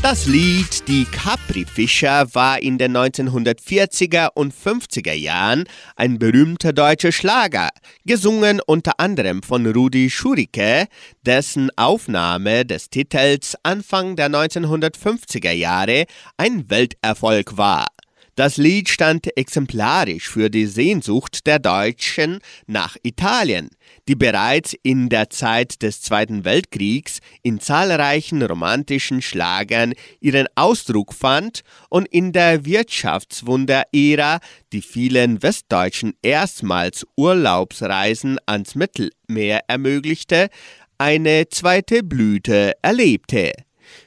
Das 0.00 0.24
Lied 0.24 0.88
Die 0.88 1.04
Capri-Fischer 1.04 2.34
war 2.34 2.62
in 2.62 2.78
den 2.78 2.96
1940er 2.96 4.30
und 4.34 4.54
50er 4.54 5.12
Jahren 5.12 5.64
ein 5.94 6.18
berühmter 6.18 6.72
deutscher 6.72 7.12
Schlager, 7.12 7.68
gesungen 8.06 8.62
unter 8.66 8.98
anderem 8.98 9.42
von 9.42 9.66
Rudi 9.66 10.08
Schurike, 10.08 10.86
dessen 11.20 11.68
Aufnahme 11.76 12.64
des 12.64 12.88
Titels 12.88 13.54
Anfang 13.62 14.16
der 14.16 14.30
1950er 14.30 15.52
Jahre 15.52 16.06
ein 16.38 16.70
Welterfolg 16.70 17.58
war. 17.58 17.88
Das 18.34 18.56
Lied 18.56 18.88
stand 18.88 19.36
exemplarisch 19.36 20.26
für 20.30 20.48
die 20.48 20.64
Sehnsucht 20.64 21.46
der 21.46 21.58
Deutschen 21.58 22.38
nach 22.66 22.96
Italien, 23.02 23.68
die 24.08 24.14
bereits 24.14 24.74
in 24.82 25.10
der 25.10 25.28
Zeit 25.28 25.82
des 25.82 26.00
Zweiten 26.00 26.46
Weltkriegs 26.46 27.18
in 27.42 27.60
zahlreichen 27.60 28.42
romantischen 28.42 29.20
Schlagern 29.20 29.92
ihren 30.20 30.46
Ausdruck 30.54 31.12
fand 31.12 31.60
und 31.90 32.08
in 32.08 32.32
der 32.32 32.64
Wirtschaftswunder-Ära 32.64 34.40
die 34.72 34.82
vielen 34.82 35.42
Westdeutschen 35.42 36.14
erstmals 36.22 37.06
Urlaubsreisen 37.16 38.38
ans 38.46 38.74
Mittelmeer 38.74 39.60
ermöglichte, 39.68 40.48
eine 40.96 41.50
zweite 41.50 42.02
Blüte 42.02 42.72
erlebte. 42.80 43.52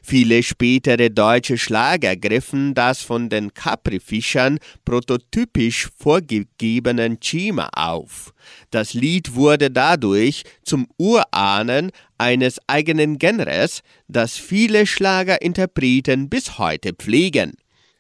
Viele 0.02 0.44
spätere 0.44 1.10
deutsche 1.10 1.58
Schlager 1.58 2.16
griffen 2.16 2.74
das 2.74 3.02
von 3.02 3.30
den 3.30 3.54
Capri-Fischern 3.54 4.60
prototypisch 4.86 5.90
vorgegebenen 5.98 7.18
Schema 7.22 7.70
auf. 7.74 8.34
Das 8.72 8.94
Lied 8.94 9.36
wurde 9.36 9.72
dadurch 9.72 10.44
zum 10.64 10.88
Urahnen 10.98 11.92
eines 12.18 12.60
eigenen 12.68 13.18
Genres, 13.18 13.82
das 14.08 14.38
viele 14.38 14.86
Schlagerinterpreten 14.86 16.30
bis 16.30 16.58
heute 16.58 16.94
pflegen. 16.94 17.54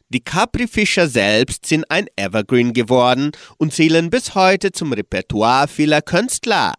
Die 0.09 0.23
Capri-Fischer 0.23 1.07
selbst 1.07 1.65
sind 1.65 1.89
ein 1.89 2.05
Evergreen 2.15 2.73
geworden 2.73 3.31
und 3.57 3.73
zählen 3.73 4.09
bis 4.09 4.35
heute 4.35 4.71
zum 4.71 4.93
Repertoire 4.93 5.67
vieler 5.67 6.01
Künstler. 6.01 6.73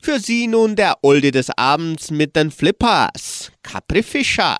Für 0.00 0.18
sie 0.18 0.46
nun 0.46 0.76
der 0.76 0.98
Oldie 1.02 1.30
des 1.30 1.50
Abends 1.56 2.10
mit 2.10 2.36
den 2.36 2.50
Flippers, 2.50 3.52
Capri 3.62 4.02
Fischer. 4.02 4.56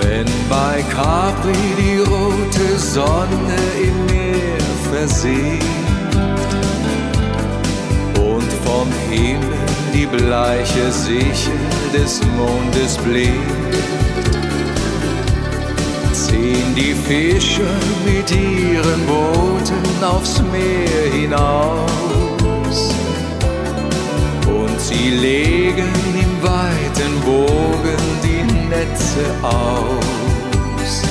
Wenn 0.00 0.26
bei 0.48 0.84
Capri 0.90 1.52
die 1.78 1.98
rote 1.98 2.78
Sonne 2.78 3.58
im 3.82 4.06
Meer 4.06 4.60
versinkt 4.90 5.64
und 8.18 8.50
vom 8.64 8.88
Himmel 9.10 9.56
die 9.92 10.06
bleiche 10.06 10.92
Sichel 10.92 11.58
des 11.92 12.20
Mondes 12.36 12.96
blinkt, 12.98 13.85
die 16.76 16.92
Fischer 16.92 17.74
mit 18.04 18.30
ihren 18.30 19.06
Booten 19.06 20.04
aufs 20.04 20.42
Meer 20.52 21.10
hinaus 21.10 22.94
und 24.46 24.78
sie 24.78 25.10
legen 25.10 25.92
im 26.24 26.42
weiten 26.42 27.20
Bogen 27.24 28.02
die 28.22 28.44
Netze 28.68 29.24
aus. 29.42 31.02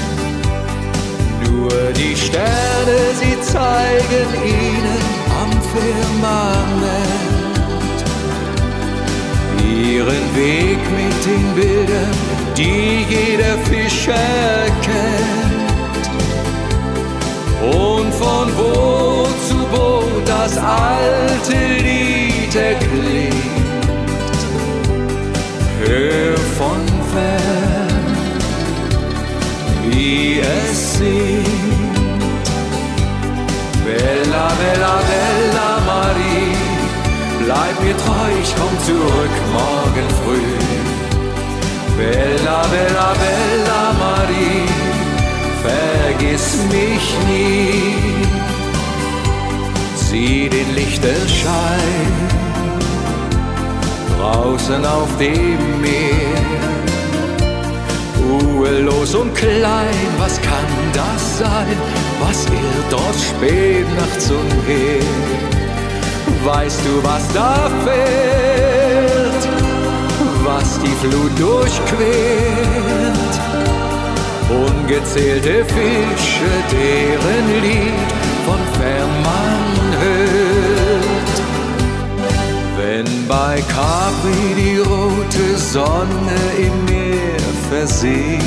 Nur 1.49 1.71
die 1.93 2.15
Sterne, 2.15 2.97
sie 3.19 3.41
zeigen 3.41 4.29
ihnen 4.45 5.01
am 5.41 5.51
Firmament 5.73 7.25
ihren 9.63 10.35
Weg 10.35 10.79
mit 10.99 11.25
den 11.25 11.55
Bildern, 11.55 12.17
die 12.55 13.05
jeder 13.09 13.57
Fischer 13.65 14.13
kennt. 14.81 15.44
Und 17.71 18.13
von 18.13 18.47
Boot 18.55 19.35
zu 19.47 19.57
Boot 19.73 20.27
das 20.27 20.57
alte 20.57 21.57
Lied 21.83 22.55
erklingt. 22.55 23.35
Hör 25.83 26.37
von 26.57 26.81
fern, 27.11 28.05
wie 29.89 30.39
es 30.39 30.97
singt. 30.97 31.45
Bella, 33.85 34.47
bella, 34.61 34.93
bella 35.11 35.69
Marie, 35.85 36.55
bleib 37.43 37.75
mir 37.83 37.95
treu, 38.03 38.29
ich 38.41 38.51
komm 38.55 38.73
zurück 38.87 39.35
morgen 39.53 40.07
früh. 40.19 40.55
Bella, 41.97 42.59
bella, 42.73 43.13
bella 43.23 43.83
Marie, 44.03 44.74
vergiss 46.15 46.57
mich 46.71 47.15
nie. 47.27 47.93
Sieh 49.95 50.49
den 50.49 50.75
Lichterschein 50.75 52.11
draußen 54.17 54.85
auf 54.85 55.09
dem 55.17 55.81
Meer. 55.81 56.45
Ruhelos 58.27 59.15
und 59.15 59.33
klein, 59.35 60.07
was 60.17 60.41
kann 60.41 60.69
das 60.93 61.39
sein? 61.39 61.77
Was 62.21 62.45
irrt 62.45 62.91
dort 62.91 63.15
spät 63.15 63.85
nachts 63.97 64.31
umher? 64.31 65.03
Weißt 66.43 66.79
du, 66.85 67.03
was 67.03 67.27
da 67.33 67.69
fährt? 67.85 69.47
Was 70.43 70.79
die 70.79 71.07
Flut 71.07 71.39
durchquert? 71.39 72.85
Ungezählte 74.49 75.65
Fische, 75.65 76.51
deren 76.71 77.61
Lied 77.63 78.09
von 78.45 78.59
fern 78.79 79.09
man 79.23 79.61
hört. 80.01 81.35
Wenn 82.77 83.27
bei 83.27 83.63
Capri 83.67 84.53
die 84.55 84.77
rote 84.77 85.57
Sonne 85.57 86.39
im 86.59 86.85
Meer 86.85 87.39
versinkt 87.69 88.43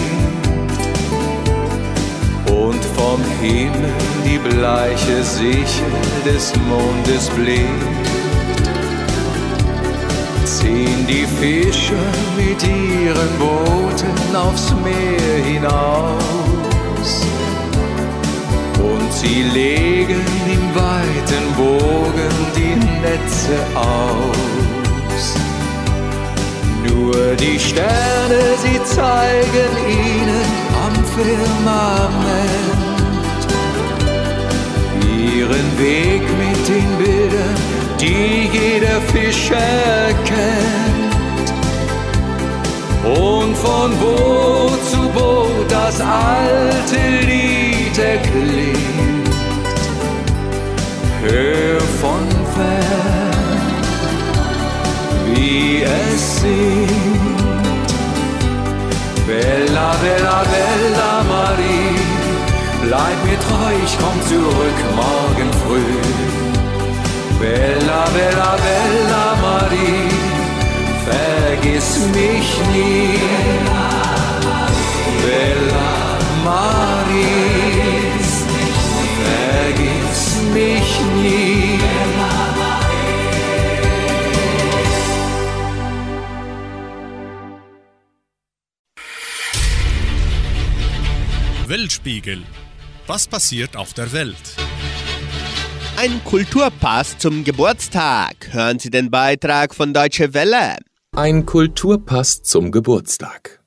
und 2.46 2.84
vom 2.96 3.20
Himmel 3.40 3.92
die 4.24 4.38
bleiche 4.38 5.24
Sichel 5.24 5.92
des 6.24 6.52
Mondes 6.68 7.28
blinkt, 7.30 7.97
ziehen 10.48 11.06
die 11.06 11.26
Fischer 11.26 12.08
mit 12.36 12.62
ihren 12.62 13.32
Booten 13.38 14.36
aufs 14.36 14.72
Meer 14.82 15.44
hinaus 15.44 17.10
und 18.80 19.12
sie 19.12 19.42
legen 19.42 20.24
im 20.54 20.74
weiten 20.74 21.44
Bogen 21.56 22.34
die 22.56 22.76
Netze 23.04 23.56
aus. 23.74 25.24
Nur 26.88 27.34
die 27.36 27.58
Sterne, 27.58 28.40
sie 28.62 28.82
zeigen 28.84 29.72
ihnen 29.86 30.46
am 30.86 30.94
Firmament 31.14 32.88
ihren 35.38 35.68
Weg 35.78 36.22
mit 36.42 36.68
den 36.68 36.90
Bildern, 36.98 37.67
die 38.00 38.48
jeder 38.52 39.00
Fischer 39.12 39.56
kennt. 40.24 41.48
Und 43.04 43.56
von 43.56 43.90
Boot 43.98 44.84
zu 44.90 45.08
Boot 45.10 45.70
das 45.70 46.00
alte 46.00 47.00
Lied 47.26 47.98
erklingt. 47.98 49.28
Hör 51.22 51.80
von 52.00 52.28
fern, 52.54 53.74
wie 55.34 55.82
es 55.82 55.98
es 56.18 56.40
singt. 56.40 57.90
Bella, 59.26 59.90
Bella, 60.02 60.42
Bella 60.52 61.12
Marie, 61.32 61.98
bleib 62.82 63.18
mir 63.24 63.38
treu, 63.46 63.72
ich 63.84 63.94
komm 63.98 64.18
zurück 64.30 64.78
morgen 64.96 65.50
früh. 65.62 66.37
Bella, 67.40 68.04
Bella, 68.10 68.56
Bella 68.56 69.36
Marie, 69.40 70.08
vergiss 71.06 71.98
mich 72.12 72.50
nie. 72.72 73.20
Bella 75.22 76.18
Marie, 76.44 78.18
vergiss 79.24 80.36
mich 80.52 81.00
nie. 81.22 81.78
Weltspiegel. 91.68 92.42
Was 93.06 93.28
passiert 93.28 93.76
auf 93.76 93.92
der 93.92 94.10
Welt? 94.12 94.56
Ein 96.00 96.22
Kulturpass 96.22 97.18
zum 97.18 97.42
Geburtstag. 97.42 98.52
Hören 98.52 98.78
Sie 98.78 98.88
den 98.88 99.10
Beitrag 99.10 99.74
von 99.74 99.92
Deutsche 99.92 100.32
Welle. 100.32 100.76
Ein 101.16 101.44
Kulturpass 101.44 102.44
zum 102.44 102.70
Geburtstag. 102.70 103.64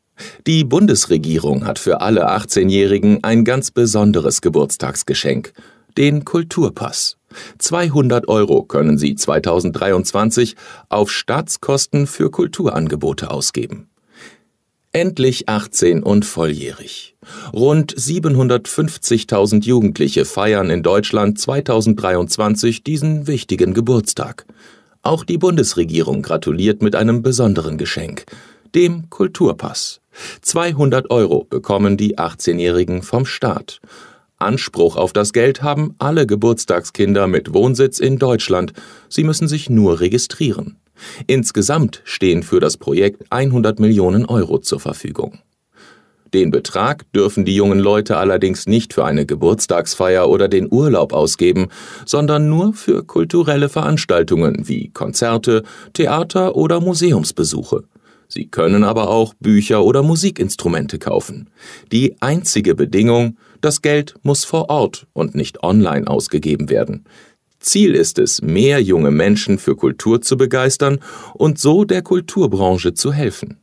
Die 0.48 0.64
Bundesregierung 0.64 1.66
hat 1.66 1.78
für 1.78 2.00
alle 2.00 2.32
18-Jährigen 2.32 3.22
ein 3.26 3.44
ganz 3.44 3.72
besonderes 3.72 4.40
Geburtstagsgeschenk, 4.40 5.52
den 5.98 6.24
Kulturpass. 6.24 7.18
200 7.58 8.30
Euro 8.30 8.64
können 8.64 8.98
sie 8.98 9.16
2023 9.16 10.56
auf 10.88 11.12
Staatskosten 11.12 12.08
für 12.08 12.32
Kulturangebote 12.32 13.30
ausgeben. 13.30 13.91
Endlich 14.94 15.48
18 15.48 16.04
und 16.04 16.26
volljährig. 16.26 17.16
Rund 17.54 17.96
750.000 17.96 19.64
Jugendliche 19.64 20.26
feiern 20.26 20.70
in 20.70 20.84
Deutschland 20.84 21.40
2023 21.40 22.84
diesen 22.84 23.26
wichtigen 23.26 23.74
Geburtstag. 23.74 24.46
Auch 25.02 25.24
die 25.24 25.38
Bundesregierung 25.38 26.22
gratuliert 26.22 26.82
mit 26.82 26.98
einem 26.98 27.22
besonderen 27.22 27.78
Geschenk, 27.78 28.26
dem 28.76 29.10
Kulturpass. 29.10 30.02
200 30.42 31.10
Euro 31.10 31.46
bekommen 31.46 31.96
die 31.96 32.18
18-Jährigen 32.18 33.02
vom 33.02 33.26
Staat. 33.26 33.80
Anspruch 34.40 34.98
auf 34.98 35.14
das 35.14 35.32
Geld 35.32 35.62
haben 35.62 35.96
alle 36.00 36.28
Geburtstagskinder 36.28 37.28
mit 37.28 37.54
Wohnsitz 37.54 38.00
in 38.00 38.18
Deutschland. 38.18 38.74
Sie 39.08 39.24
müssen 39.24 39.48
sich 39.48 39.70
nur 39.70 40.02
registrieren. 40.02 40.81
Insgesamt 41.28 42.02
stehen 42.04 42.44
für 42.44 42.60
das 42.60 42.78
Projekt 42.78 43.24
100 43.30 43.80
Millionen 43.80 44.26
Euro 44.26 44.60
zur 44.60 44.80
Verfügung. 44.80 45.40
Den 46.34 46.50
Betrag 46.50 47.12
dürfen 47.12 47.44
die 47.44 47.56
jungen 47.56 47.80
Leute 47.80 48.16
allerdings 48.16 48.66
nicht 48.66 48.94
für 48.94 49.04
eine 49.04 49.26
Geburtstagsfeier 49.26 50.30
oder 50.30 50.48
den 50.48 50.72
Urlaub 50.72 51.12
ausgeben, 51.12 51.68
sondern 52.06 52.48
nur 52.48 52.74
für 52.74 53.04
kulturelle 53.04 53.68
Veranstaltungen 53.68 54.68
wie 54.68 54.90
Konzerte, 54.90 55.64
Theater 55.92 56.56
oder 56.56 56.80
Museumsbesuche. 56.80 57.84
Sie 58.30 58.48
können 58.48 58.86
aber 58.86 59.10
auch 59.10 59.34
Bücher 59.42 59.84
oder 59.84 60.04
Musikinstrumente 60.04 61.00
kaufen. 61.00 61.50
Die 61.92 62.16
einzige 62.22 62.76
Bedingung, 62.76 63.36
das 63.60 63.82
Geld 63.82 64.16
muss 64.24 64.46
vor 64.46 64.70
Ort 64.70 65.08
und 65.12 65.36
nicht 65.36 65.64
online 65.64 66.08
ausgegeben 66.08 66.70
werden. 66.70 67.04
Ziel 67.62 67.96
ist 67.96 68.20
es, 68.20 68.42
mehr 68.42 68.82
junge 68.82 69.12
Menschen 69.12 69.58
für 69.58 69.76
Kultur 69.76 70.22
zu 70.22 70.36
begeistern 70.36 71.00
und 71.34 71.60
so 71.60 71.86
der 71.86 72.02
Kulturbranche 72.02 72.94
zu 72.94 73.14
helfen. 73.14 73.58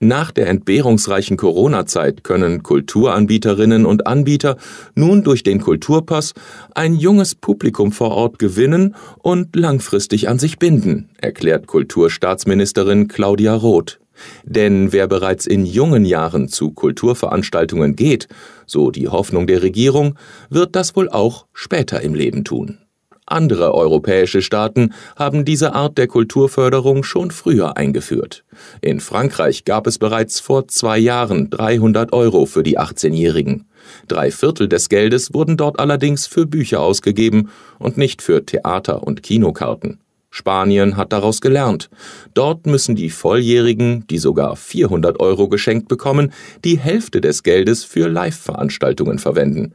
Nach 0.00 0.32
der 0.32 0.48
entbehrungsreichen 0.48 1.36
Corona-Zeit 1.36 2.24
können 2.24 2.62
Kulturanbieterinnen 2.62 3.86
und 3.86 4.06
Anbieter 4.06 4.58
nun 4.94 5.22
durch 5.24 5.42
den 5.42 5.60
Kulturpass 5.60 6.34
ein 6.74 6.94
junges 6.94 7.34
Publikum 7.34 7.90
vor 7.90 8.10
Ort 8.10 8.38
gewinnen 8.38 8.96
und 9.22 9.56
langfristig 9.56 10.28
an 10.28 10.38
sich 10.38 10.58
binden, 10.58 11.08
erklärt 11.16 11.66
Kulturstaatsministerin 11.66 13.08
Claudia 13.08 13.54
Roth. 13.54 13.98
Denn 14.44 14.92
wer 14.92 15.06
bereits 15.08 15.46
in 15.46 15.64
jungen 15.64 16.04
Jahren 16.04 16.48
zu 16.48 16.70
Kulturveranstaltungen 16.70 17.96
geht, 17.96 18.28
so 18.66 18.90
die 18.90 19.08
Hoffnung 19.08 19.46
der 19.46 19.62
Regierung, 19.62 20.16
wird 20.50 20.76
das 20.76 20.96
wohl 20.96 21.08
auch 21.08 21.46
später 21.52 22.00
im 22.02 22.14
Leben 22.14 22.44
tun. 22.44 22.78
Andere 23.26 23.74
europäische 23.74 24.42
Staaten 24.42 24.92
haben 25.16 25.46
diese 25.46 25.72
Art 25.72 25.96
der 25.96 26.08
Kulturförderung 26.08 27.04
schon 27.04 27.30
früher 27.30 27.78
eingeführt. 27.78 28.44
In 28.82 29.00
Frankreich 29.00 29.64
gab 29.64 29.86
es 29.86 29.98
bereits 29.98 30.40
vor 30.40 30.68
zwei 30.68 30.98
Jahren 30.98 31.48
300 31.48 32.12
Euro 32.12 32.44
für 32.44 32.62
die 32.62 32.78
18-Jährigen. 32.78 33.66
Drei 34.08 34.30
Viertel 34.30 34.68
des 34.68 34.90
Geldes 34.90 35.32
wurden 35.32 35.56
dort 35.56 35.80
allerdings 35.80 36.26
für 36.26 36.46
Bücher 36.46 36.80
ausgegeben 36.80 37.50
und 37.78 37.96
nicht 37.96 38.20
für 38.20 38.44
Theater- 38.44 39.02
und 39.02 39.22
Kinokarten. 39.22 40.00
Spanien 40.30 40.96
hat 40.96 41.12
daraus 41.12 41.40
gelernt. 41.40 41.88
Dort 42.34 42.66
müssen 42.66 42.96
die 42.96 43.08
Volljährigen, 43.08 44.04
die 44.08 44.18
sogar 44.18 44.56
400 44.56 45.20
Euro 45.20 45.48
geschenkt 45.48 45.88
bekommen, 45.88 46.32
die 46.64 46.76
Hälfte 46.76 47.20
des 47.20 47.42
Geldes 47.42 47.84
für 47.84 48.08
Live-Veranstaltungen 48.08 49.18
verwenden. 49.18 49.74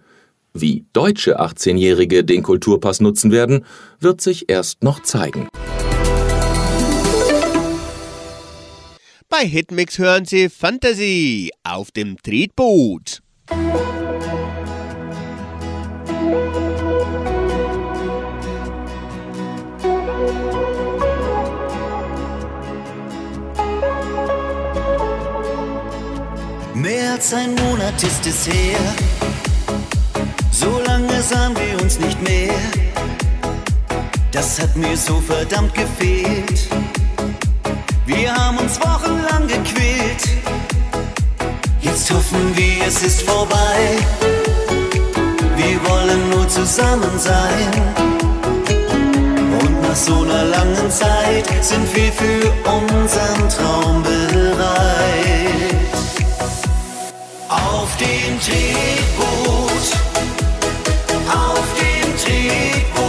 Wie 0.62 0.86
deutsche 0.92 1.40
18-Jährige 1.40 2.26
den 2.26 2.44
Kulturpass 2.44 3.00
nutzen 3.00 3.32
werden, 3.32 3.66
wird 4.02 4.20
sich 4.20 4.50
erst 4.50 4.84
noch 4.84 5.02
zeigen. 5.04 5.48
Bei 9.30 9.46
Hitmix 9.46 10.00
hören 10.00 10.26
Sie 10.26 10.50
Fantasy 10.50 11.52
auf 11.64 11.92
dem 11.92 12.18
Tretboot. 12.18 13.22
Mehr 26.74 27.14
als 27.14 27.34
ein 27.34 27.56
Monat 27.56 28.04
ist 28.04 28.26
es 28.26 28.48
her, 28.48 28.80
so 30.60 30.82
lange 30.86 31.22
sahen 31.22 31.56
wir 31.56 31.82
uns 31.82 32.00
nicht 32.00 32.22
mehr. 32.22 32.54
Das 34.32 34.60
hat 34.60 34.76
mir 34.76 34.98
so 34.98 35.22
verdammt 35.22 35.74
gefehlt. 35.74 36.68
Wir 38.06 38.34
haben 38.36 38.58
uns 38.58 38.78
wochenlang 38.82 39.48
gequält. 39.48 40.24
Jetzt 41.82 42.12
hoffen 42.12 42.46
wir, 42.58 42.88
es 42.88 43.02
ist 43.04 43.22
vorbei. 43.22 43.80
Wir 45.56 45.78
wollen 45.90 46.30
nur 46.30 46.48
zusammen 46.50 47.16
sein. 47.18 47.72
Und 49.62 49.82
nach 49.82 49.96
so 49.96 50.24
einer 50.24 50.44
langen 50.44 50.90
Zeit 50.92 51.48
sind 51.62 51.88
wir 51.96 52.12
für 52.12 52.42
unseren 52.78 53.50
Traum 53.56 54.04
bereit. 54.04 55.00
Auf 57.48 57.90
dem 57.98 58.40
Tretboot, 58.46 59.69
dem 62.50 63.09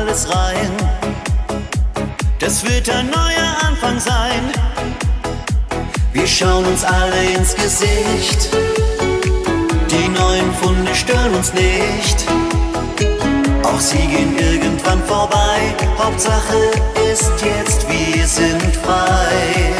alles 0.00 0.26
rein. 0.34 0.72
Das 2.38 2.64
wird 2.64 2.88
ein 2.88 3.10
neuer 3.10 3.50
Anfang 3.68 4.00
sein. 4.00 4.42
Wir 6.12 6.26
schauen 6.26 6.64
uns 6.64 6.84
alle 6.84 7.22
ins 7.36 7.54
Gesicht. 7.54 8.48
Die 9.90 10.08
neuen 10.08 10.54
Funde 10.54 10.94
stören 10.94 11.34
uns 11.34 11.52
nicht. 11.52 12.18
Auch 13.62 13.80
sie 13.80 14.06
gehen 14.14 14.38
irgendwann 14.38 15.02
vorbei. 15.04 15.58
Hauptsache 15.98 16.58
ist 17.12 17.32
jetzt, 17.44 17.86
wir 17.88 18.26
sind 18.26 18.76
frei. 18.76 19.74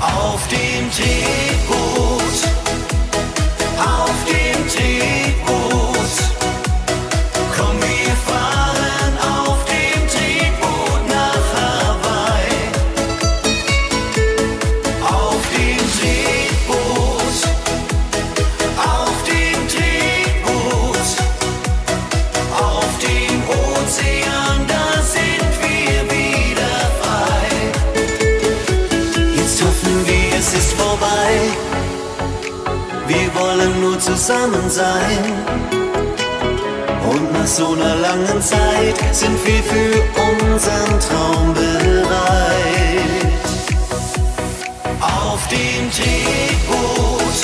Auf 0.00 0.46
dem 0.48 0.90
Tretboot, 0.90 2.38
auf 3.78 4.18
dem 4.26 4.68
Tretboot, 4.68 5.19
zusammen 34.10 34.68
sein. 34.68 35.24
Und 37.10 37.32
nach 37.32 37.46
so 37.46 37.72
einer 37.74 37.96
langen 37.96 38.42
Zeit 38.42 38.96
sind 39.12 39.38
wir 39.46 39.62
für 39.62 40.02
unseren 40.30 41.00
Traum 41.00 41.54
bereit. 41.54 42.10
Auf 45.00 45.46
dem 45.48 45.90
Tretboot, 45.90 47.38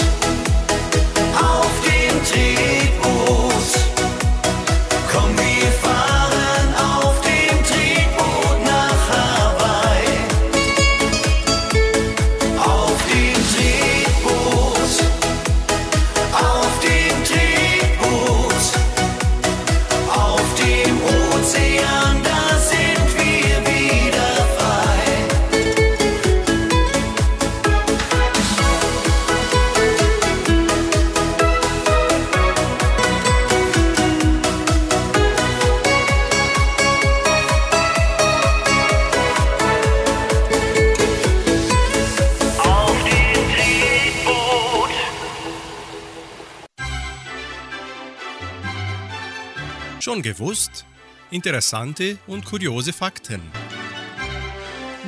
Schon 50.17 50.23
gewusst? 50.23 50.87
Interessante 51.31 52.17
und 52.27 52.47
kuriose 52.47 52.95
Fakten. 52.95 53.43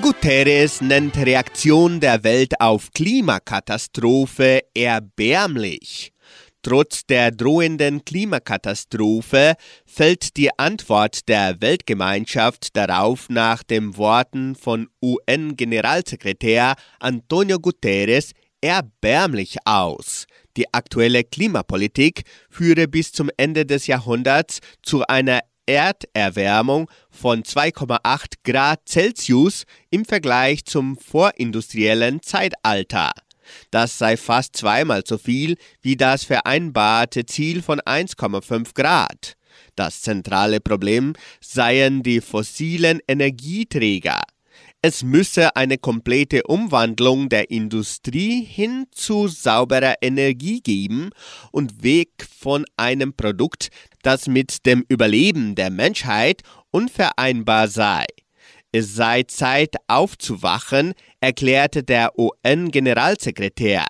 Guterres 0.02 0.82
nennt 0.82 1.16
Reaktion 1.16 1.98
der 1.98 2.24
Welt 2.24 2.60
auf 2.60 2.90
Klimakatastrophe 2.92 4.64
erbärmlich. 4.74 6.12
Trotz 6.60 7.06
der 7.06 7.30
drohenden 7.30 8.04
Klimakatastrophe 8.04 9.54
fällt 9.86 10.36
die 10.36 10.50
Antwort 10.58 11.26
der 11.26 11.58
Weltgemeinschaft 11.62 12.76
darauf 12.76 13.30
nach 13.30 13.62
den 13.62 13.96
Worten 13.96 14.56
von 14.56 14.88
UN-Generalsekretär 15.02 16.74
Antonio 17.00 17.58
Guterres 17.58 18.32
erbärmlich 18.60 19.56
aus. 19.64 20.26
Die 20.56 20.72
aktuelle 20.72 21.24
Klimapolitik 21.24 22.22
führe 22.50 22.88
bis 22.88 23.12
zum 23.12 23.30
Ende 23.36 23.64
des 23.64 23.86
Jahrhunderts 23.86 24.60
zu 24.82 25.06
einer 25.06 25.40
Erderwärmung 25.66 26.90
von 27.10 27.42
2,8 27.42 28.24
Grad 28.42 28.88
Celsius 28.88 29.64
im 29.90 30.04
Vergleich 30.04 30.64
zum 30.64 30.96
vorindustriellen 30.96 32.22
Zeitalter. 32.22 33.12
Das 33.70 33.98
sei 33.98 34.16
fast 34.16 34.56
zweimal 34.56 35.02
so 35.06 35.18
viel 35.18 35.56
wie 35.80 35.96
das 35.96 36.24
vereinbarte 36.24 37.26
Ziel 37.26 37.62
von 37.62 37.80
1,5 37.80 38.74
Grad. 38.74 39.34
Das 39.76 40.02
zentrale 40.02 40.60
Problem 40.60 41.14
seien 41.40 42.02
die 42.02 42.20
fossilen 42.20 43.00
Energieträger. 43.06 44.22
Es 44.80 45.02
müsse 45.02 45.56
eine 45.56 45.76
komplette 45.76 46.44
Umwandlung 46.44 47.28
der 47.28 47.50
Industrie 47.50 48.44
hin 48.44 48.86
zu 48.92 49.26
sauberer 49.26 49.96
Energie 50.02 50.60
geben 50.60 51.10
und 51.50 51.82
weg 51.82 52.10
von 52.38 52.64
einem 52.76 53.12
Produkt, 53.12 53.70
das 54.02 54.28
mit 54.28 54.66
dem 54.66 54.84
Überleben 54.88 55.56
der 55.56 55.70
Menschheit 55.70 56.42
unvereinbar 56.70 57.66
sei. 57.66 58.04
Es 58.70 58.94
sei 58.94 59.24
Zeit 59.24 59.74
aufzuwachen, 59.88 60.92
erklärte 61.20 61.82
der 61.82 62.16
UN-Generalsekretär. 62.16 63.84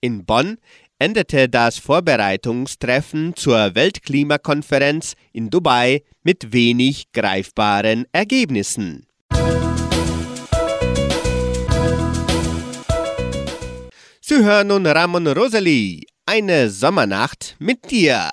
In 0.00 0.24
Bonn 0.24 0.56
endete 0.98 1.48
das 1.48 1.78
Vorbereitungstreffen 1.78 3.36
zur 3.36 3.76
Weltklimakonferenz 3.76 5.14
in 5.32 5.50
Dubai 5.50 6.02
mit 6.24 6.52
wenig 6.52 7.12
greifbaren 7.12 8.06
Ergebnissen. 8.10 9.06
Sie 14.28 14.42
hören 14.42 14.66
nun 14.66 14.84
Ramon 14.88 15.28
Rosalie, 15.28 16.02
eine 16.26 16.68
Sommernacht 16.68 17.54
mit 17.60 17.92
dir. 17.92 18.32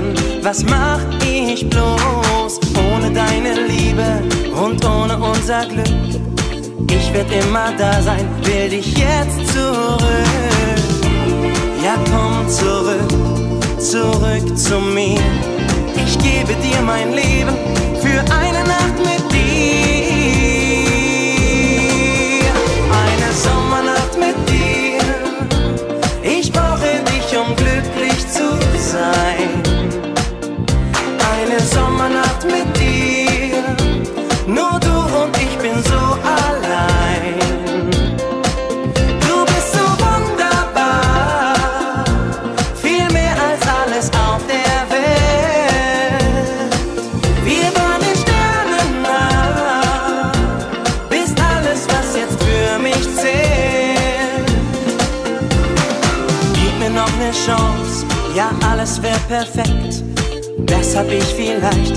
Leben, 0.00 0.14
was 0.42 0.62
mach 0.64 1.00
ich 1.24 1.68
bloß 1.68 2.60
ohne 2.92 3.10
deine 3.10 3.66
Liebe 3.66 4.22
und 4.60 4.84
ohne 4.84 5.16
unser 5.18 5.66
Glück? 5.66 5.86
Ich 6.90 7.12
werd 7.12 7.30
immer 7.44 7.72
da 7.78 8.02
sein, 8.02 8.28
will 8.42 8.68
dich 8.68 8.96
jetzt 8.96 9.52
zurück. 9.52 10.00
Ja, 11.82 11.94
komm 12.10 12.48
zurück, 12.48 13.10
zurück 13.78 14.58
zu 14.58 14.78
mir. 14.80 15.20
Ich 16.04 16.18
gebe 16.18 16.54
dir 16.62 16.80
mein 16.84 17.12
Leben 17.12 17.56
für 18.00 18.20
eine 18.32 18.64
Nacht 18.64 18.98
mit 18.98 19.32
dir. 19.32 19.46
Eine 23.04 23.32
Sommernacht 23.32 24.18
mit 24.18 24.36
dir. 24.48 25.00
Ich 26.22 26.52
brauche 26.52 27.00
dich, 27.10 27.38
um 27.38 27.54
glücklich 27.56 28.18
zu 28.28 28.58
sein. 28.78 29.55
Eine 31.76 31.84
Sommernacht 31.84 32.44
mit 32.44 32.76
dir. 32.78 33.62
Nur 34.46 34.78
du 34.80 34.96
und 35.22 35.36
ich 35.36 35.58
bin 35.58 35.82
so 35.84 36.16
allein. 36.22 37.90
Du 39.20 39.44
bist 39.44 39.72
so 39.72 39.84
wunderbar. 40.04 41.54
Viel 42.80 43.08
mehr 43.12 43.34
als 43.48 43.62
alles 43.82 44.10
auf 44.12 44.42
der 44.46 44.88
Welt. 44.90 46.72
Wir 47.44 47.68
waren 47.74 48.00
den 48.00 48.16
Sternen 48.16 49.02
nah. 49.02 50.32
Bist 51.10 51.38
alles, 51.40 51.86
was 51.88 52.16
jetzt 52.16 52.38
für 52.42 52.78
mich 52.78 53.04
zählt. 53.16 54.50
Gib 56.54 56.78
mir 56.78 56.90
noch 56.90 57.12
ne 57.18 57.32
Chance, 57.32 58.06
ja 58.34 58.50
alles 58.70 59.02
wär 59.02 59.18
perfekt. 59.28 59.85
Das 60.86 60.98
hab 60.98 61.10
ich 61.10 61.24
vielleicht 61.24 61.96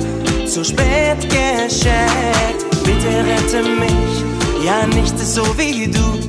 zu 0.49 0.65
spät 0.65 1.21
gescheckt. 1.29 2.65
Bitte 2.83 3.23
rette 3.23 3.61
mich, 3.79 4.65
ja 4.65 4.87
nichts 4.87 5.21
ist 5.21 5.35
so 5.35 5.43
wie 5.59 5.85
du. 5.85 6.19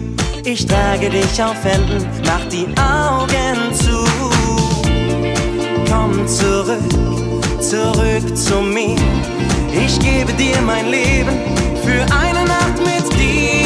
Ich 0.44 0.66
trage 0.66 1.08
dich 1.08 1.42
auf 1.42 1.56
Händen, 1.64 2.06
mach 2.26 2.44
die 2.50 2.66
Augen 2.78 3.72
zu. 3.72 4.04
Komm 5.90 6.28
zurück, 6.28 7.62
zurück 7.62 8.36
zu 8.36 8.60
mir. 8.60 8.98
Ich 9.72 9.98
gebe 9.98 10.30
dir 10.34 10.60
mein 10.60 10.90
Leben 10.90 11.38
für 11.82 12.02
eine 12.14 12.44
Nacht 12.44 12.78
mit 12.78 13.10
dir. 13.18 13.59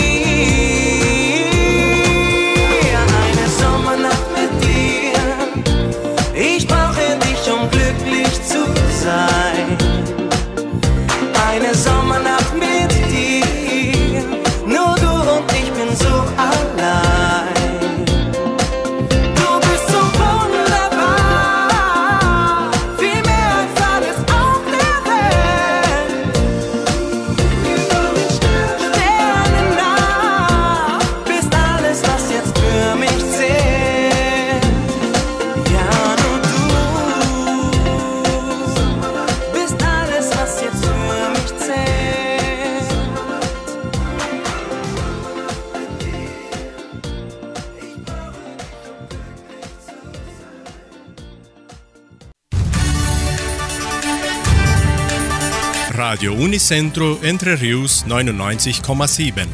Unicentro 56.55 57.19
Entre 57.21 57.61
Rius 57.61 58.05
99,7. 58.07 59.49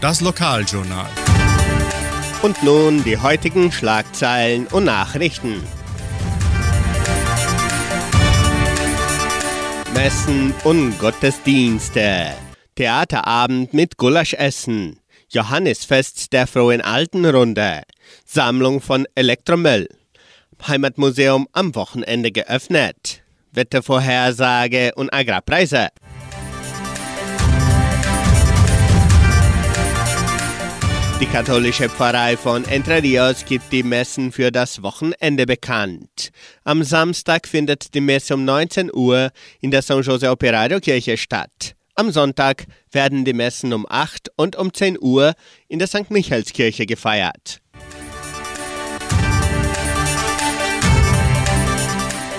Das 0.00 0.20
Lokaljournal. 0.20 1.08
Und 2.42 2.60
nun 2.64 3.04
die 3.04 3.16
heutigen 3.16 3.70
Schlagzeilen 3.70 4.66
und 4.66 4.86
Nachrichten. 4.86 5.62
Messen 9.94 10.52
und 10.64 10.98
Gottesdienste. 10.98 12.34
Theaterabend 12.74 13.72
mit 13.72 13.96
Gulaschessen. 13.96 14.98
Johannisfest 15.28 16.32
der 16.32 16.48
Frohen 16.48 16.80
Altenrunde. 16.80 17.82
Sammlung 18.26 18.80
von 18.80 19.06
Elektromüll. 19.14 19.88
Heimatmuseum 20.66 21.46
am 21.52 21.76
Wochenende 21.76 22.32
geöffnet. 22.32 23.22
Wettervorhersage 23.52 24.92
und 24.96 25.14
Agrarpreise. 25.14 25.90
Die 31.20 31.26
katholische 31.26 31.90
Pfarrei 31.90 32.38
von 32.38 32.64
Entre 32.64 33.02
Rios 33.02 33.44
gibt 33.44 33.70
die 33.72 33.82
Messen 33.82 34.32
für 34.32 34.50
das 34.50 34.82
Wochenende 34.82 35.44
bekannt. 35.44 36.30
Am 36.64 36.82
Samstag 36.82 37.46
findet 37.46 37.92
die 37.92 38.00
Messe 38.00 38.32
um 38.32 38.46
19 38.46 38.90
Uhr 38.90 39.30
in 39.60 39.70
der 39.70 39.82
San 39.82 40.00
Jose 40.00 40.30
Operario 40.30 40.80
Kirche 40.80 41.18
statt. 41.18 41.74
Am 41.94 42.10
Sonntag 42.10 42.64
werden 42.90 43.26
die 43.26 43.34
Messen 43.34 43.74
um 43.74 43.84
8 43.86 44.30
und 44.36 44.56
um 44.56 44.72
10 44.72 44.96
Uhr 44.98 45.34
in 45.68 45.78
der 45.78 45.88
St. 45.88 46.10
Michaelskirche 46.10 46.86
gefeiert. 46.86 47.60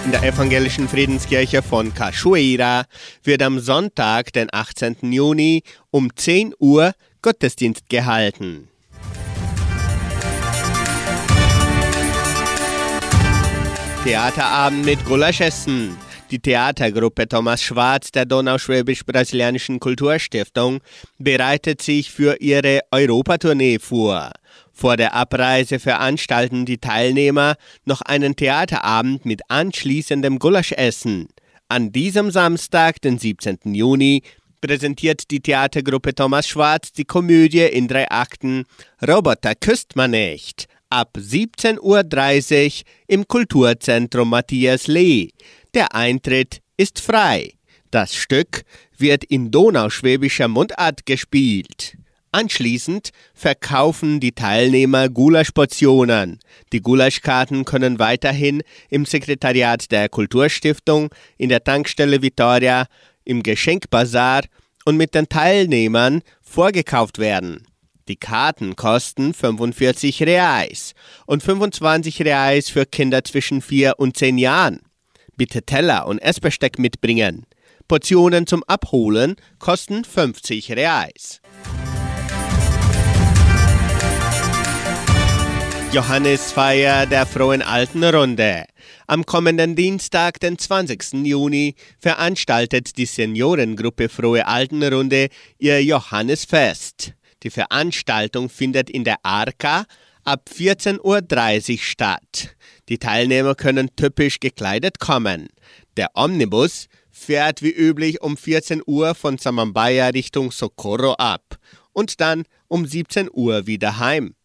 In 0.05 0.11
der 0.11 0.23
evangelischen 0.23 0.87
Friedenskirche 0.87 1.61
von 1.61 1.93
Cachoeira 1.93 2.85
wird 3.23 3.43
am 3.43 3.59
Sonntag, 3.59 4.33
den 4.33 4.47
18. 4.51 5.11
Juni, 5.11 5.61
um 5.91 6.09
10 6.15 6.55
Uhr 6.57 6.93
Gottesdienst 7.21 7.87
gehalten. 7.87 8.70
Theaterabend 14.03 14.83
mit 14.83 15.05
Gulaschessen. 15.05 15.95
Die 16.31 16.39
Theatergruppe 16.39 17.29
Thomas 17.29 17.61
Schwarz 17.61 18.11
der 18.11 18.25
Donauschwäbisch-Brasilianischen 18.25 19.79
Kulturstiftung 19.79 20.79
bereitet 21.19 21.83
sich 21.83 22.09
für 22.09 22.41
ihre 22.41 22.79
Europatournee 22.89 23.77
vor. 23.77 24.31
Vor 24.73 24.97
der 24.97 25.13
Abreise 25.13 25.77
veranstalten 25.77 26.65
die 26.65 26.79
Teilnehmer 26.79 27.57
noch 27.85 28.01
einen 28.01 28.35
Theaterabend 28.35 29.23
mit 29.23 29.43
anschließendem 29.49 30.39
Gulaschessen. 30.39 31.27
An 31.67 31.91
diesem 31.91 32.31
Samstag, 32.31 33.01
den 33.01 33.19
17. 33.19 33.59
Juni, 33.75 34.23
präsentiert 34.61 35.29
die 35.29 35.41
Theatergruppe 35.41 36.15
Thomas 36.15 36.47
Schwarz 36.47 36.91
die 36.91 37.05
Komödie 37.05 37.67
in 37.67 37.87
drei 37.87 38.09
Akten 38.09 38.65
Roboter 39.07 39.53
küsst 39.53 39.95
man 39.95 40.11
nicht 40.11 40.70
ab 40.91 41.17
17.30 41.17 41.79
Uhr 41.81 42.85
im 43.07 43.27
Kulturzentrum 43.27 44.29
Matthias 44.29 44.87
Lee. 44.87 45.29
Der 45.73 45.95
Eintritt 45.95 46.61
ist 46.77 46.99
frei. 46.99 47.53
Das 47.91 48.13
Stück 48.13 48.63
wird 48.97 49.23
in 49.23 49.51
donauschwäbischer 49.51 50.47
Mundart 50.47 51.05
gespielt. 51.05 51.97
Anschließend 52.33 53.09
verkaufen 53.33 54.19
die 54.19 54.31
Teilnehmer 54.31 55.09
Gulaschportionen. 55.09 56.39
Die 56.71 56.81
Gulaschkarten 56.81 57.65
können 57.65 57.99
weiterhin 57.99 58.63
im 58.89 59.05
Sekretariat 59.05 59.91
der 59.91 60.07
Kulturstiftung, 60.07 61.09
in 61.37 61.49
der 61.49 61.63
Tankstelle 61.63 62.21
Vittoria, 62.21 62.85
im 63.25 63.43
Geschenkbazar 63.43 64.43
und 64.85 64.95
mit 64.97 65.13
den 65.13 65.27
Teilnehmern 65.27 66.21
vorgekauft 66.41 67.17
werden. 67.19 67.65
Die 68.11 68.17
Karten 68.17 68.75
kosten 68.75 69.33
45 69.33 70.23
Reais 70.23 70.95
und 71.27 71.41
25 71.41 72.21
Reais 72.23 72.69
für 72.69 72.85
Kinder 72.85 73.23
zwischen 73.23 73.61
4 73.61 73.99
und 73.99 74.17
10 74.17 74.37
Jahren. 74.37 74.81
Bitte 75.37 75.63
Teller 75.63 76.07
und 76.07 76.19
Essbesteck 76.19 76.77
mitbringen. 76.77 77.45
Portionen 77.87 78.47
zum 78.47 78.65
Abholen 78.65 79.37
kosten 79.59 80.03
50 80.03 80.73
Reais. 80.73 81.39
Johannisfeier 85.93 87.05
der 87.05 87.25
Frohen 87.25 87.61
Altenrunde. 87.61 88.65
Am 89.07 89.25
kommenden 89.25 89.77
Dienstag, 89.77 90.41
den 90.41 90.57
20. 90.57 91.25
Juni, 91.25 91.75
veranstaltet 91.97 92.97
die 92.97 93.05
Seniorengruppe 93.05 94.09
Frohe 94.09 94.47
Altenrunde 94.47 95.29
ihr 95.59 95.81
Johannisfest. 95.81 97.13
Die 97.43 97.49
Veranstaltung 97.49 98.49
findet 98.49 98.89
in 98.89 99.03
der 99.03 99.17
Arca 99.23 99.85
ab 100.23 100.49
14.30 100.55 101.71
Uhr 101.71 101.77
statt. 101.79 102.55
Die 102.89 102.99
Teilnehmer 102.99 103.55
können 103.55 103.95
typisch 103.95 104.39
gekleidet 104.39 104.99
kommen. 104.99 105.49
Der 105.97 106.11
Omnibus 106.13 106.87
fährt 107.09 107.61
wie 107.61 107.71
üblich 107.71 108.21
um 108.21 108.37
14 108.37 108.83
Uhr 108.85 109.15
von 109.15 109.37
Samambaya 109.37 110.07
Richtung 110.07 110.51
Socorro 110.51 111.13
ab 111.13 111.57
und 111.93 112.21
dann 112.21 112.43
um 112.67 112.85
17 112.85 113.29
Uhr 113.31 113.65
wieder 113.65 113.97
heim. 113.97 114.35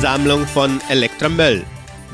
Sammlung 0.00 0.46
von 0.46 0.80
Elektromüll. 0.90 1.64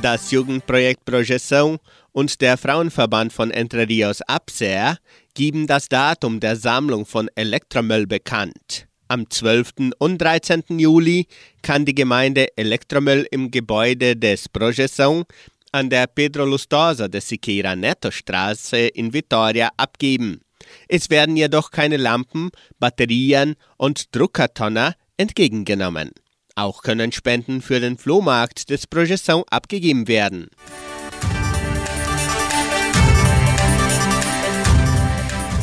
Das 0.01 0.31
Jugendprojekt 0.31 1.05
Projeção 1.05 1.79
und 2.13 2.41
der 2.41 2.57
Frauenverband 2.57 3.33
von 3.33 3.51
Entre 3.51 3.89
Rios 3.89 4.23
Abser 4.23 4.97
geben 5.35 5.67
das 5.67 5.89
Datum 5.89 6.41
der 6.41 6.57
Sammlung 6.57 7.07
von 7.07 7.29
Elektromüll 7.35 8.07
bekannt. 8.07 8.87
Am 9.09 9.29
12. 9.29 9.93
und 9.99 10.19
13. 10.19 10.79
Juli 10.79 11.27
kann 11.63 11.85
die 11.85 11.95
Gemeinde 11.95 12.57
Elektromüll 12.57 13.27
im 13.31 13.51
Gebäude 13.51 14.17
des 14.17 14.49
Projeção 14.49 15.25
an 15.73 15.91
der 15.91 16.07
Pedro 16.07 16.45
Lustosa 16.45 17.09
de 17.09 17.21
Siqueira 17.21 17.75
Neto 17.75 18.11
Straße 18.11 18.79
in 18.79 19.13
Vitoria 19.13 19.71
abgeben. 19.77 20.41
Es 20.89 21.11
werden 21.11 21.37
jedoch 21.37 21.71
keine 21.71 21.97
Lampen, 21.97 22.51
Batterien 22.79 23.57
und 23.77 24.15
Druckertonner 24.15 24.95
entgegengenommen. 25.17 26.11
Auch 26.55 26.83
können 26.83 27.13
Spenden 27.13 27.63
für 27.63 27.81
den 27.81 27.99
Flohmarkt 27.99 28.71
des 28.71 28.87
Projeção 28.87 29.45
abgegeben 29.51 30.09
werden. 30.09 30.49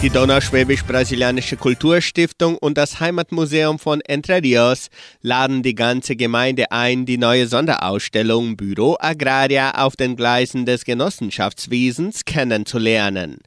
Die 0.04 0.12
Donauschwäbisch-Brasilianische 0.12 1.58
Kulturstiftung 1.58 2.56
und 2.60 2.78
das 2.78 3.00
Heimatmuseum 3.00 3.80
von 3.80 4.00
Entre 4.02 4.44
Rios 4.44 4.90
laden 5.24 5.64
die 5.64 5.74
ganze 5.74 6.16
Gemeinde 6.16 6.72
ein, 6.72 7.08
die 7.08 7.18
neue 7.18 7.48
Sonderausstellung 7.48 8.58
Büro 8.58 8.98
Agraria 9.00 9.72
auf 9.72 9.96
den 9.96 10.16
Gleisen 10.16 10.68
des 10.68 10.86
Genossenschaftswesens 10.86 12.26
kennenzulernen. 12.26 13.40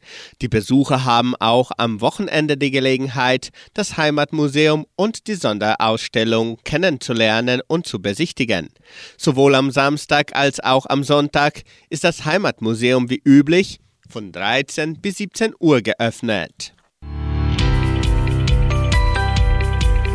Die 0.43 0.49
Besucher 0.49 1.05
haben 1.05 1.37
auch 1.37 1.71
am 1.77 2.01
Wochenende 2.01 2.57
die 2.57 2.73
Gelegenheit, 2.73 3.51
das 3.73 3.97
Heimatmuseum 3.97 4.87
und 4.97 5.29
die 5.29 5.37
Sonderausstellung 5.37 6.59
kennenzulernen 6.65 7.63
und 7.69 7.87
zu 7.87 8.03
besichtigen. 8.03 8.71
Sowohl 9.17 9.55
am 9.55 9.71
Samstag 9.71 10.35
als 10.35 10.59
auch 10.59 10.87
am 10.87 11.05
Sonntag 11.05 11.63
ist 11.91 12.03
das 12.03 12.25
Heimatmuseum 12.25 13.09
wie 13.09 13.23
üblich 13.25 13.79
von 14.11 14.33
13 14.33 15.01
bis 15.01 15.19
17 15.19 15.55
Uhr 15.59 15.81
geöffnet. 15.81 16.75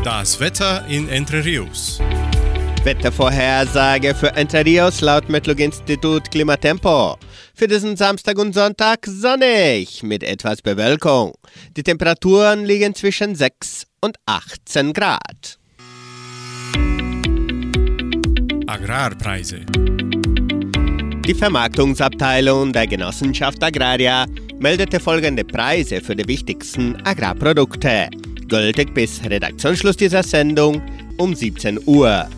Das 0.03 0.39
Wetter 0.39 0.85
in 0.87 1.09
Entre 1.09 1.43
Rios. 1.43 1.99
Wettervorhersage 2.83 4.13
für 4.13 4.35
Entre 4.35 4.63
Rios 4.63 5.01
laut 5.01 5.27
Metlog-Institut 5.29 6.29
Klimatempo. 6.29 7.17
Für 7.55 7.67
diesen 7.67 7.97
Samstag 7.97 8.37
und 8.37 8.53
Sonntag 8.53 9.07
sonnig 9.07 10.03
mit 10.03 10.21
etwas 10.21 10.61
Bewölkung. 10.61 11.33
Die 11.75 11.81
Temperaturen 11.81 12.63
liegen 12.63 12.93
zwischen 12.93 13.33
6 13.33 13.87
und 14.01 14.17
18 14.27 14.93
Grad. 14.93 15.57
Agrarpreise. 18.67 19.65
Die 21.27 21.33
Vermarktungsabteilung 21.33 22.71
der 22.71 22.85
Genossenschaft 22.85 23.63
Agraria 23.63 24.27
meldete 24.59 24.99
folgende 24.99 25.43
Preise 25.43 25.99
für 25.99 26.15
die 26.15 26.27
wichtigsten 26.27 26.95
Agrarprodukte. 27.03 28.11
Gültig 28.47 28.93
bis 28.93 29.23
Redaktionsschluss 29.23 29.97
dieser 29.97 30.21
Sendung 30.21 30.83
um 31.17 31.33
17 31.33 31.79
Uhr. 31.87 32.29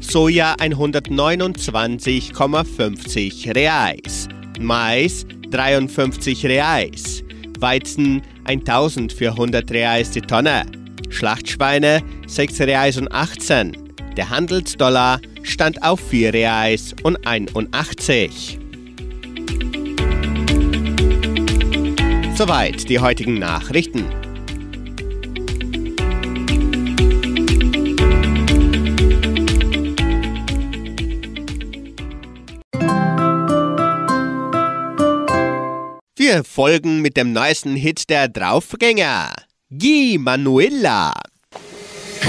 Soja 0.00 0.54
129,50 0.54 3.54
Reais. 3.54 4.26
Mais 4.58 5.26
53 5.50 6.46
Reais. 6.46 7.22
Weizen 7.58 8.22
1400 8.44 9.70
Reais 9.70 10.12
die 10.12 10.22
Tonne. 10.22 10.64
Schlachtschweine 11.10 12.02
6 12.26 12.60
Reais 12.62 12.96
und 12.96 13.12
18. 13.12 13.89
Der 14.16 14.30
Handelsdollar 14.30 15.20
stand 15.42 15.82
auf 15.82 16.00
4 16.00 16.34
Reais 16.34 16.94
und 17.02 17.26
81. 17.26 18.58
Soweit 22.36 22.88
die 22.88 22.98
heutigen 22.98 23.38
Nachrichten. 23.38 24.04
Wir 36.16 36.44
folgen 36.44 37.02
mit 37.02 37.16
dem 37.16 37.32
neuesten 37.32 37.76
Hit 37.76 38.08
der 38.08 38.28
Draufgänger. 38.28 39.34
Guy 39.70 40.16
Manuela. 40.18 41.12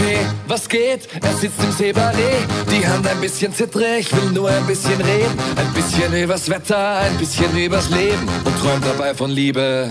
Hey, 0.01 0.17
was 0.47 0.67
geht? 0.67 1.07
Er 1.21 1.33
sitzt 1.35 1.63
im 1.63 1.71
Seebaree, 1.71 2.39
die 2.71 2.85
Hand 2.87 3.05
ein 3.07 3.21
bisschen 3.21 3.53
zittrig, 3.53 4.11
will 4.15 4.31
nur 4.31 4.49
ein 4.49 4.65
bisschen 4.65 4.99
reden. 4.99 5.37
Ein 5.55 5.71
bisschen 5.73 6.11
übers 6.13 6.49
Wetter, 6.49 6.97
ein 7.01 7.15
bisschen 7.17 7.55
übers 7.55 7.87
Leben 7.91 8.27
und 8.43 8.59
träumt 8.59 8.83
dabei 8.83 9.13
von 9.13 9.29
Liebe. 9.29 9.87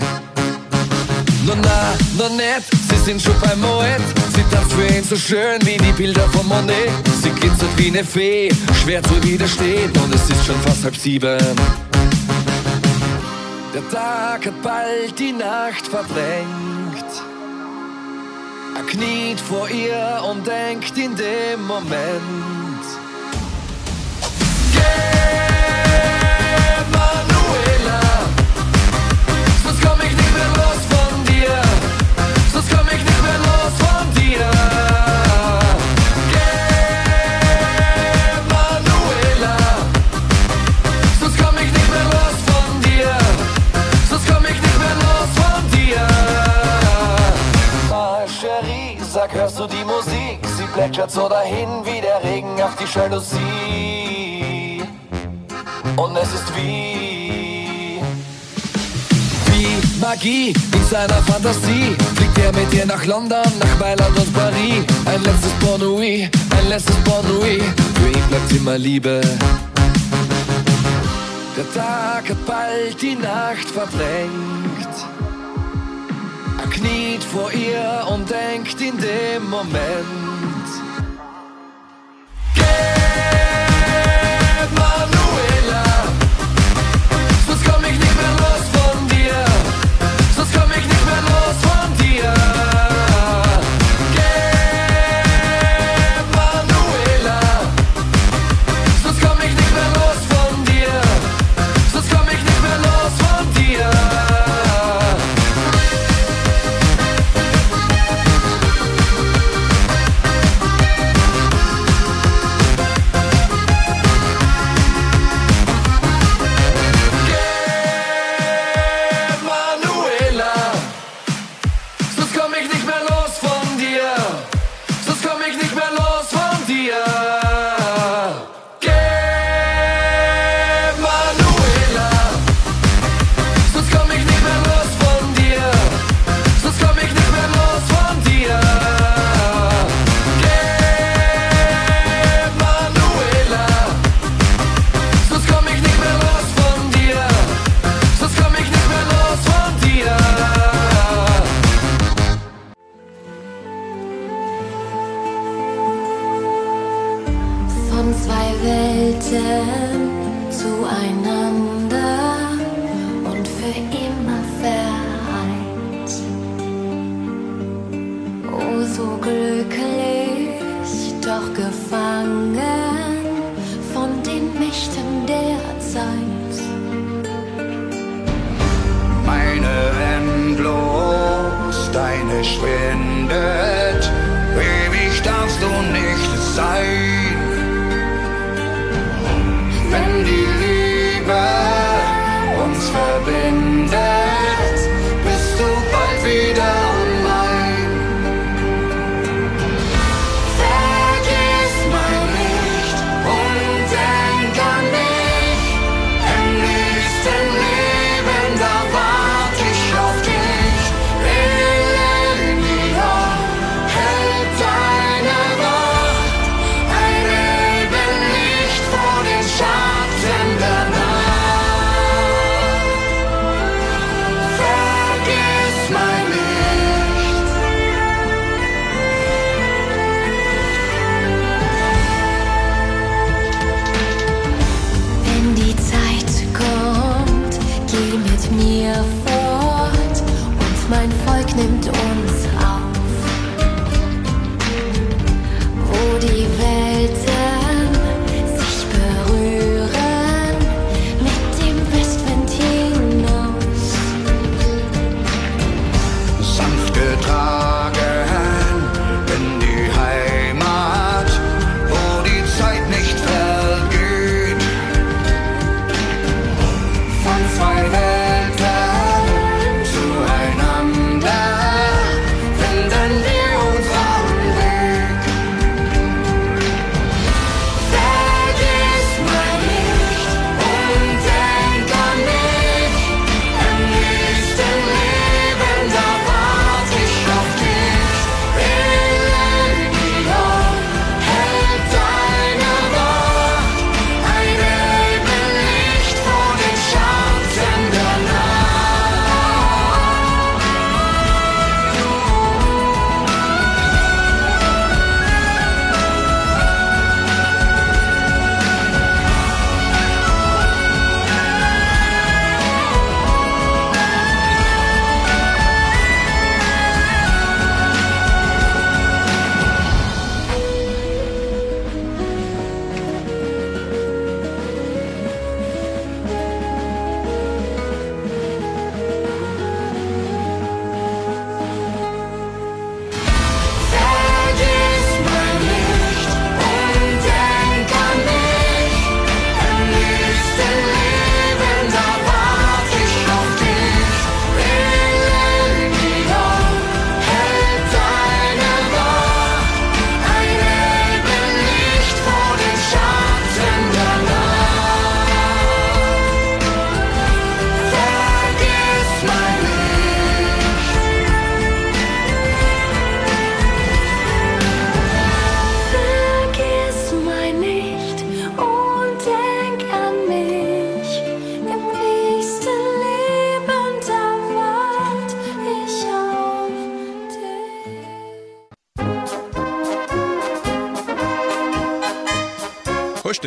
No 1.45 1.53
na, 1.63 1.93
no 2.17 2.27
nett, 2.35 2.63
sie 2.89 2.97
sind 3.05 3.21
schon 3.21 3.39
beim 3.39 3.61
Moet. 3.61 4.03
Sie 4.35 4.43
tanzt 4.53 4.73
für 4.73 4.85
ihn 4.85 5.03
so 5.03 5.15
schön 5.15 5.59
wie 5.65 5.77
die 5.77 5.93
Bilder 5.93 6.27
von 6.29 6.45
Monet. 6.45 6.89
Sie 7.23 7.29
glitzert 7.29 7.69
wie 7.77 7.87
eine 7.87 8.03
Fee, 8.03 8.49
schwer 8.83 9.01
zu 9.03 9.23
widerstehen 9.23 9.91
und 10.03 10.13
es 10.13 10.29
ist 10.29 10.45
schon 10.45 10.59
fast 10.61 10.83
halb 10.83 10.95
sieben. 10.95 11.39
Der 13.73 13.89
Tag 13.89 14.45
hat 14.45 14.61
bald 14.61 15.17
die 15.17 15.31
Nacht 15.31 15.87
verdrängt. 15.87 17.30
Er 18.75 18.83
kniet 18.83 19.39
vor 19.39 19.69
ihr 19.69 20.21
und 20.29 20.47
denkt 20.47 20.97
in 20.97 21.15
dem 21.15 21.67
Moment. 21.67 21.91
Geh, 24.73 25.50
plätschert 51.01 51.11
so 51.11 51.27
dahin 51.29 51.67
wie 51.83 52.01
der 52.01 52.23
Regen 52.23 52.61
auf 52.61 52.75
die 52.75 52.85
Jalousie. 52.85 54.83
Und 55.95 56.15
es 56.17 56.33
ist 56.33 56.55
wie 56.55 57.99
Magie 59.99 60.53
in 60.73 60.85
seiner 60.89 61.21
Fantasie. 61.23 61.95
Fliegt 62.15 62.37
er 62.37 62.53
mit 62.53 62.73
ihr 62.73 62.85
nach 62.85 63.05
London, 63.05 63.43
nach 63.59 63.79
Mailand 63.79 64.17
und 64.17 64.33
Paris. 64.33 64.83
Ein 65.05 65.23
letztes 65.23 65.51
Bon 65.61 65.79
Nuit, 65.79 66.29
ein 66.57 66.69
letztes 66.69 66.95
Bon 66.97 67.25
Nuit. 67.27 67.63
Für 67.95 68.07
ihn 68.07 68.27
bleibt 68.29 68.51
immer 68.51 68.77
Liebe. 68.77 69.21
Der 71.55 71.73
Tag 71.73 72.29
hat 72.29 72.45
bald 72.45 73.01
die 73.01 73.15
Nacht 73.15 73.69
verdrängt. 73.73 74.95
Er 76.59 76.67
kniet 76.69 77.23
vor 77.23 77.51
ihr 77.51 78.05
und 78.09 78.29
denkt 78.29 78.79
in 78.81 78.97
dem 78.97 79.49
Moment. 79.49 80.60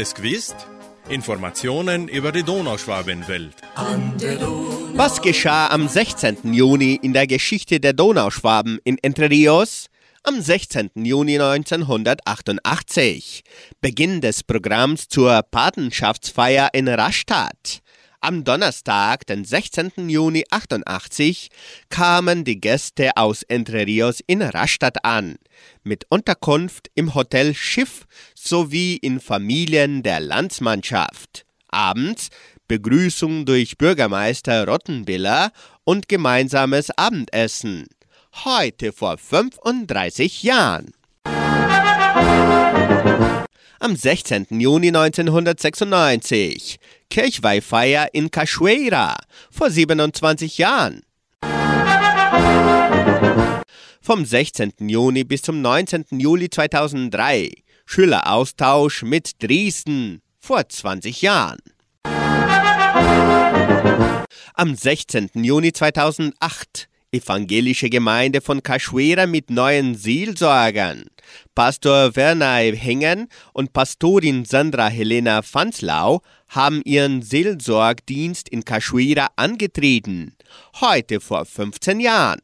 Es 0.04 0.14
gewusst? 0.14 0.54
Informationen 1.08 2.08
über 2.08 2.30
die 2.30 2.42
Donauschwabenwelt. 2.42 3.54
Was 4.92 5.22
geschah 5.22 5.68
am 5.68 5.88
16. 5.88 6.52
Juni 6.52 6.98
in 7.00 7.14
der 7.14 7.26
Geschichte 7.26 7.80
der 7.80 7.94
Donauschwaben 7.94 8.78
in 8.84 8.98
Entre 8.98 9.30
Rios? 9.30 9.86
Am 10.22 10.42
16. 10.42 10.90
Juni 10.96 11.40
1988. 11.40 13.44
Beginn 13.80 14.20
des 14.20 14.44
Programms 14.44 15.08
zur 15.08 15.42
Patenschaftsfeier 15.42 16.68
in 16.74 16.88
Rastatt. 16.88 17.82
Am 18.24 18.42
Donnerstag, 18.42 19.26
den 19.26 19.44
16. 19.44 20.08
Juni 20.08 20.46
88, 20.50 21.50
kamen 21.90 22.44
die 22.44 22.58
Gäste 22.58 23.18
aus 23.18 23.42
Entre 23.42 23.86
Rios 23.86 24.20
in 24.26 24.40
Rastatt 24.40 25.04
an, 25.04 25.36
mit 25.82 26.06
Unterkunft 26.08 26.90
im 26.94 27.14
Hotel 27.14 27.54
Schiff 27.54 28.06
sowie 28.46 28.96
in 28.96 29.20
Familien 29.20 30.02
der 30.02 30.20
Landsmannschaft. 30.20 31.46
Abends 31.68 32.28
Begrüßung 32.68 33.44
durch 33.44 33.76
Bürgermeister 33.78 34.66
Rottenbiller 34.66 35.52
und 35.84 36.08
gemeinsames 36.08 36.90
Abendessen. 36.90 37.86
Heute 38.44 38.92
vor 38.92 39.18
35 39.18 40.42
Jahren. 40.42 40.92
Am 43.80 43.96
16. 43.96 44.46
Juni 44.50 44.88
1996 44.88 46.78
Kirchweihfeier 47.10 48.08
in 48.12 48.30
Cachoeira 48.30 49.16
vor 49.50 49.70
27 49.70 50.58
Jahren. 50.58 51.02
Vom 54.00 54.24
16. 54.24 54.72
Juni 54.80 55.24
bis 55.24 55.42
zum 55.42 55.60
19. 55.60 56.06
Juli 56.12 56.48
2003 56.50 57.63
Schüleraustausch 57.86 59.02
mit 59.02 59.42
Dresden 59.42 60.20
vor 60.40 60.68
20 60.68 61.22
Jahren. 61.22 61.58
Am 64.54 64.74
16. 64.74 65.30
Juni 65.34 65.72
2008 65.72 66.88
Evangelische 67.14 67.90
Gemeinde 67.90 68.40
von 68.40 68.60
Cachoeira 68.60 69.26
mit 69.26 69.48
neuen 69.48 69.94
Seelsorgern. 69.94 71.04
Pastor 71.54 72.16
Werner 72.16 72.56
Hengen 72.56 73.28
und 73.52 73.72
Pastorin 73.72 74.44
Sandra 74.44 74.88
Helena 74.88 75.42
Fanzlau 75.42 76.22
haben 76.48 76.82
ihren 76.84 77.22
Seelsorgdienst 77.22 78.48
in 78.48 78.64
Cachoeira 78.64 79.28
angetreten. 79.36 80.34
Heute 80.80 81.20
vor 81.20 81.44
15 81.44 82.00
Jahren. 82.00 82.40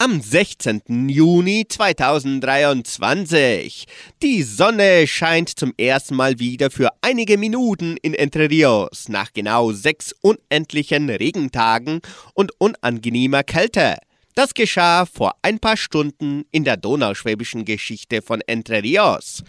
Am 0.00 0.20
16. 0.20 1.08
Juni 1.08 1.66
2023. 1.68 3.84
Die 4.22 4.44
Sonne 4.44 5.08
scheint 5.08 5.58
zum 5.58 5.74
ersten 5.76 6.14
Mal 6.14 6.38
wieder 6.38 6.70
für 6.70 6.90
einige 7.00 7.36
Minuten 7.36 7.96
in 8.00 8.14
Entre 8.14 8.48
Rios 8.48 9.08
nach 9.08 9.32
genau 9.32 9.72
sechs 9.72 10.14
unendlichen 10.20 11.10
Regentagen 11.10 12.00
und 12.34 12.52
unangenehmer 12.58 13.42
Kälte. 13.42 13.96
Das 14.36 14.54
geschah 14.54 15.04
vor 15.04 15.34
ein 15.42 15.58
paar 15.58 15.76
Stunden 15.76 16.44
in 16.52 16.62
der 16.62 16.76
donauschwäbischen 16.76 17.64
Geschichte 17.64 18.22
von 18.22 18.40
Entre 18.46 18.84
Rios. 18.84 19.42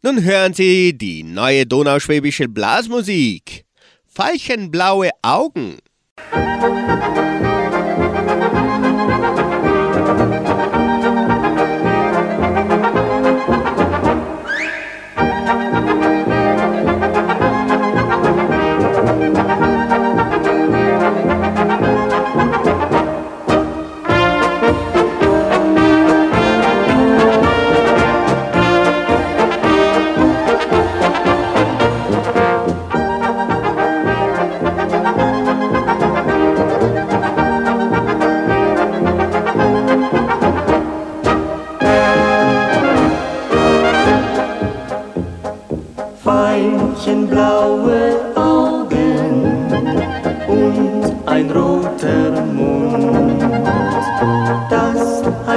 Nun 0.00 0.22
hören 0.22 0.54
Sie 0.54 0.96
die 0.96 1.24
neue 1.24 1.66
donauschwäbische 1.66 2.46
Blasmusik. 2.46 3.64
Veilchenblaue 4.14 5.10
Augen. 5.22 5.78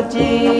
Das 0.07 0.56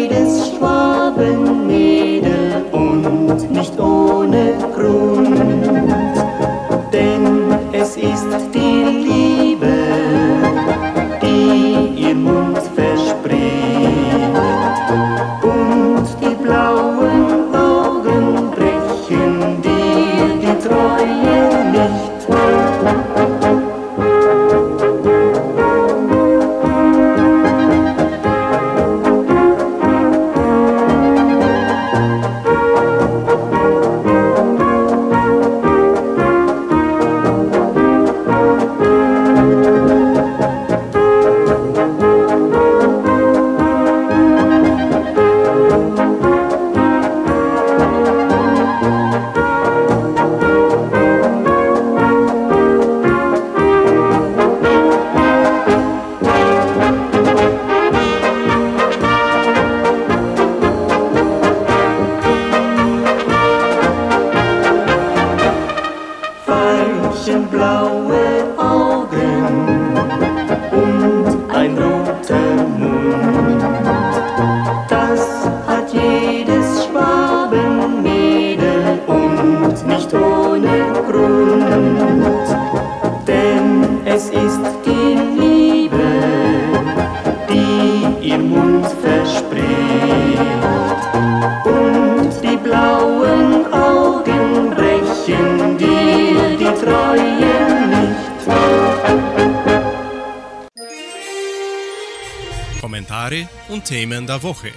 der 104.27 104.43
Woche. 104.43 104.71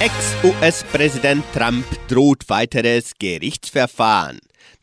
Ex-US-Präsident 0.00 1.44
Trump 1.52 1.84
droht 2.08 2.48
weiteres 2.48 3.12
Gerichtsverfahren. 3.18 4.38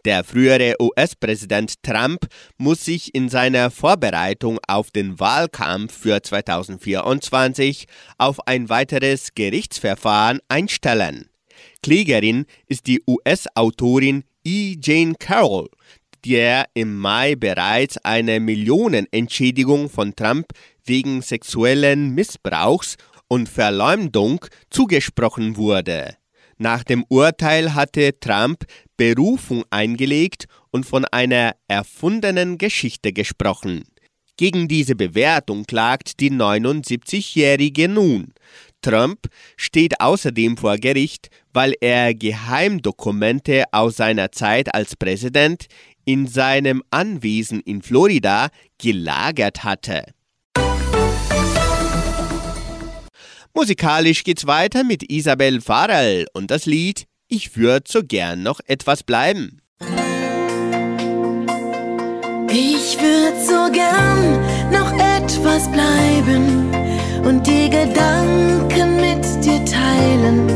Der 0.05 0.23
frühere 0.23 0.75
US-Präsident 0.79 1.81
Trump 1.83 2.27
muss 2.57 2.85
sich 2.85 3.13
in 3.13 3.29
seiner 3.29 3.71
Vorbereitung 3.71 4.59
auf 4.67 4.91
den 4.91 5.19
Wahlkampf 5.19 5.97
für 5.97 6.21
2024 6.21 7.85
auf 8.17 8.47
ein 8.47 8.69
weiteres 8.69 9.33
Gerichtsverfahren 9.35 10.39
einstellen. 10.49 11.29
Klägerin 11.83 12.45
ist 12.67 12.87
die 12.87 13.01
US-Autorin 13.07 14.23
E. 14.43 14.75
Jane 14.81 15.13
Carroll, 15.19 15.69
der 16.25 16.65
im 16.73 16.97
Mai 16.97 17.35
bereits 17.35 17.97
eine 17.97 18.39
Millionenentschädigung 18.39 19.89
von 19.89 20.15
Trump 20.15 20.47
wegen 20.85 21.21
sexuellen 21.21 22.13
Missbrauchs 22.15 22.97
und 23.31 23.47
Verleumdung 23.47 24.45
zugesprochen 24.69 25.55
wurde. 25.55 26.17
Nach 26.57 26.83
dem 26.83 27.05
Urteil 27.07 27.73
hatte 27.73 28.19
Trump 28.19 28.65
Berufung 28.97 29.63
eingelegt 29.69 30.47
und 30.69 30.85
von 30.85 31.05
einer 31.05 31.55
erfundenen 31.69 32.57
Geschichte 32.57 33.13
gesprochen. 33.13 33.85
Gegen 34.35 34.67
diese 34.67 34.97
Bewertung 34.97 35.63
klagt 35.63 36.19
die 36.19 36.29
79-Jährige 36.29 37.87
nun. 37.87 38.33
Trump 38.81 39.29
steht 39.55 40.01
außerdem 40.01 40.57
vor 40.57 40.75
Gericht, 40.75 41.29
weil 41.53 41.73
er 41.79 42.13
Geheimdokumente 42.13 43.63
aus 43.71 43.95
seiner 43.95 44.33
Zeit 44.33 44.75
als 44.75 44.97
Präsident 44.97 45.67
in 46.03 46.27
seinem 46.27 46.83
Anwesen 46.89 47.61
in 47.61 47.81
Florida 47.81 48.49
gelagert 48.77 49.63
hatte. 49.63 50.03
Musikalisch 53.53 54.23
geht's 54.23 54.47
weiter 54.47 54.83
mit 54.83 55.11
Isabel 55.11 55.59
Farrell 55.61 56.25
und 56.33 56.51
das 56.51 56.65
Lied 56.65 57.05
Ich 57.27 57.57
würde 57.57 57.85
so 57.87 58.01
gern 58.03 58.43
noch 58.43 58.61
etwas 58.65 59.03
bleiben. 59.03 59.61
Ich 62.49 62.97
würde 62.99 63.45
so 63.45 63.71
gern 63.71 64.71
noch 64.71 64.93
etwas 64.93 65.69
bleiben 65.71 66.71
und 67.25 67.45
die 67.45 67.69
Gedanken 67.69 68.95
mit 68.97 69.23
dir 69.43 69.63
teilen. 69.65 70.47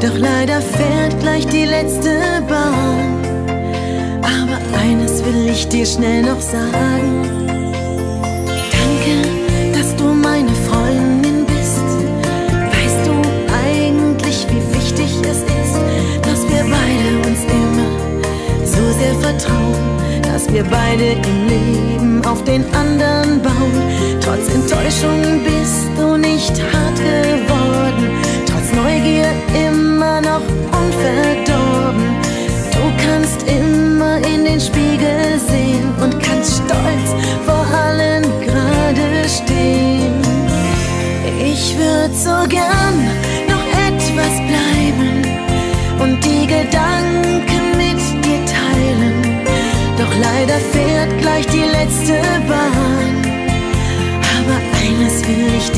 Doch 0.00 0.16
leider 0.18 0.60
fährt 0.60 1.18
gleich 1.20 1.46
die 1.46 1.64
letzte 1.64 2.42
Bahn. 2.48 3.24
Aber 4.22 4.78
eines 4.78 5.24
will 5.24 5.48
ich 5.48 5.68
dir 5.68 5.86
schnell 5.86 6.22
noch 6.22 6.40
sagen. 6.40 7.55
Dass 20.46 20.54
wir 20.54 20.64
beide 20.64 21.12
im 21.28 21.48
Leben 21.48 22.24
auf 22.24 22.42
den 22.44 22.64
anderen 22.74 23.42
bauen. 23.42 23.82
Trotz 24.20 24.48
Enttäuschung 24.54 25.42
bist 25.44 25.88
du 25.96 26.16
nicht 26.16 26.52
hart 26.72 26.96
geworden, 26.96 28.10
trotz 28.46 28.72
Neugier 28.72 29.30
immer 29.68 30.20
noch 30.20 30.42
unverdorben. 30.72 32.16
Du 32.72 32.82
kannst 33.04 33.42
immer 33.48 34.18
in 34.18 34.44
den 34.44 34.60
Spiegel 34.60 35.38
sehen 35.48 35.92
und 36.02 36.18
kannst 36.22 36.56
stolz 36.56 37.14
vor 37.44 37.66
allen 37.76 38.22
gerade 38.40 39.28
stehen. 39.28 40.14
Ich 41.40 41.76
würde 41.78 42.14
so 42.14 42.48
gern 42.48 42.96
noch 43.48 43.66
etwas 43.88 44.34
bleiben 44.46 45.22
und 46.00 46.24
die 46.24 46.46
Gedanken 46.46 47.55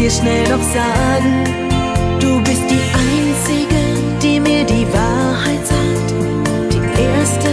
dir 0.08 0.14
schnell 0.14 0.48
noch 0.48 0.62
sagen. 0.62 1.44
Du 2.20 2.40
bist 2.42 2.64
die 2.68 2.84
Einzige, 3.08 3.80
die 4.22 4.40
mir 4.40 4.64
die 4.64 4.86
Wahrheit 4.92 5.64
sagt. 5.66 6.14
Die 6.72 7.02
Erste, 7.02 7.50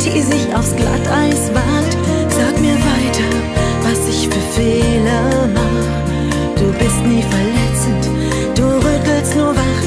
die 0.00 0.20
sich 0.20 0.54
aufs 0.54 0.74
Glatteis 0.74 1.50
wagt. 1.54 1.96
Sag 2.28 2.60
mir 2.60 2.76
weiter, 2.92 3.30
was 3.82 4.08
ich 4.08 4.28
für 4.28 4.60
Fehler 4.60 5.48
mach. 5.54 6.60
Du 6.60 6.72
bist 6.72 7.00
nie 7.06 7.24
verletzend, 7.34 8.04
du 8.56 8.64
rüttelst 8.86 9.36
nur 9.36 9.54
wach. 9.54 9.82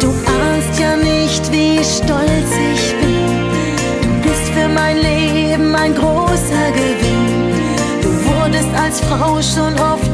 Du 0.00 0.08
ahnst 0.08 0.78
ja 0.78 0.96
nicht, 0.96 1.50
wie 1.52 1.78
stolz 1.78 2.50
ich 2.72 2.94
bin. 3.00 3.26
Du 4.02 4.28
bist 4.28 4.46
für 4.54 4.68
mein 4.68 4.96
Leben 4.98 5.74
ein 5.74 5.94
großer 5.94 6.68
Gewinn. 6.74 7.52
Du 8.02 8.10
wurdest 8.28 8.72
als 8.74 9.00
Frau 9.00 9.40
schon 9.40 9.74
oft 9.80 10.09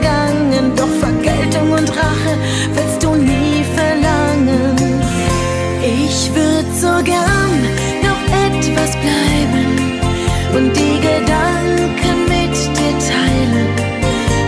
hintergangen, 0.00 0.74
doch 0.76 0.88
Vergeltung 1.00 1.72
und 1.72 1.90
Rache 1.90 2.34
willst 2.74 3.02
du 3.02 3.14
nie 3.14 3.64
verlangen. 3.74 4.76
Ich 5.82 6.30
würde 6.34 6.68
so 6.74 7.02
gern 7.04 7.60
noch 8.02 8.22
etwas 8.46 8.90
bleiben 8.96 10.00
und 10.56 10.76
die 10.76 11.00
Gedanken 11.00 12.18
mit 12.28 12.54
dir 12.76 12.94
teilen. 13.10 13.68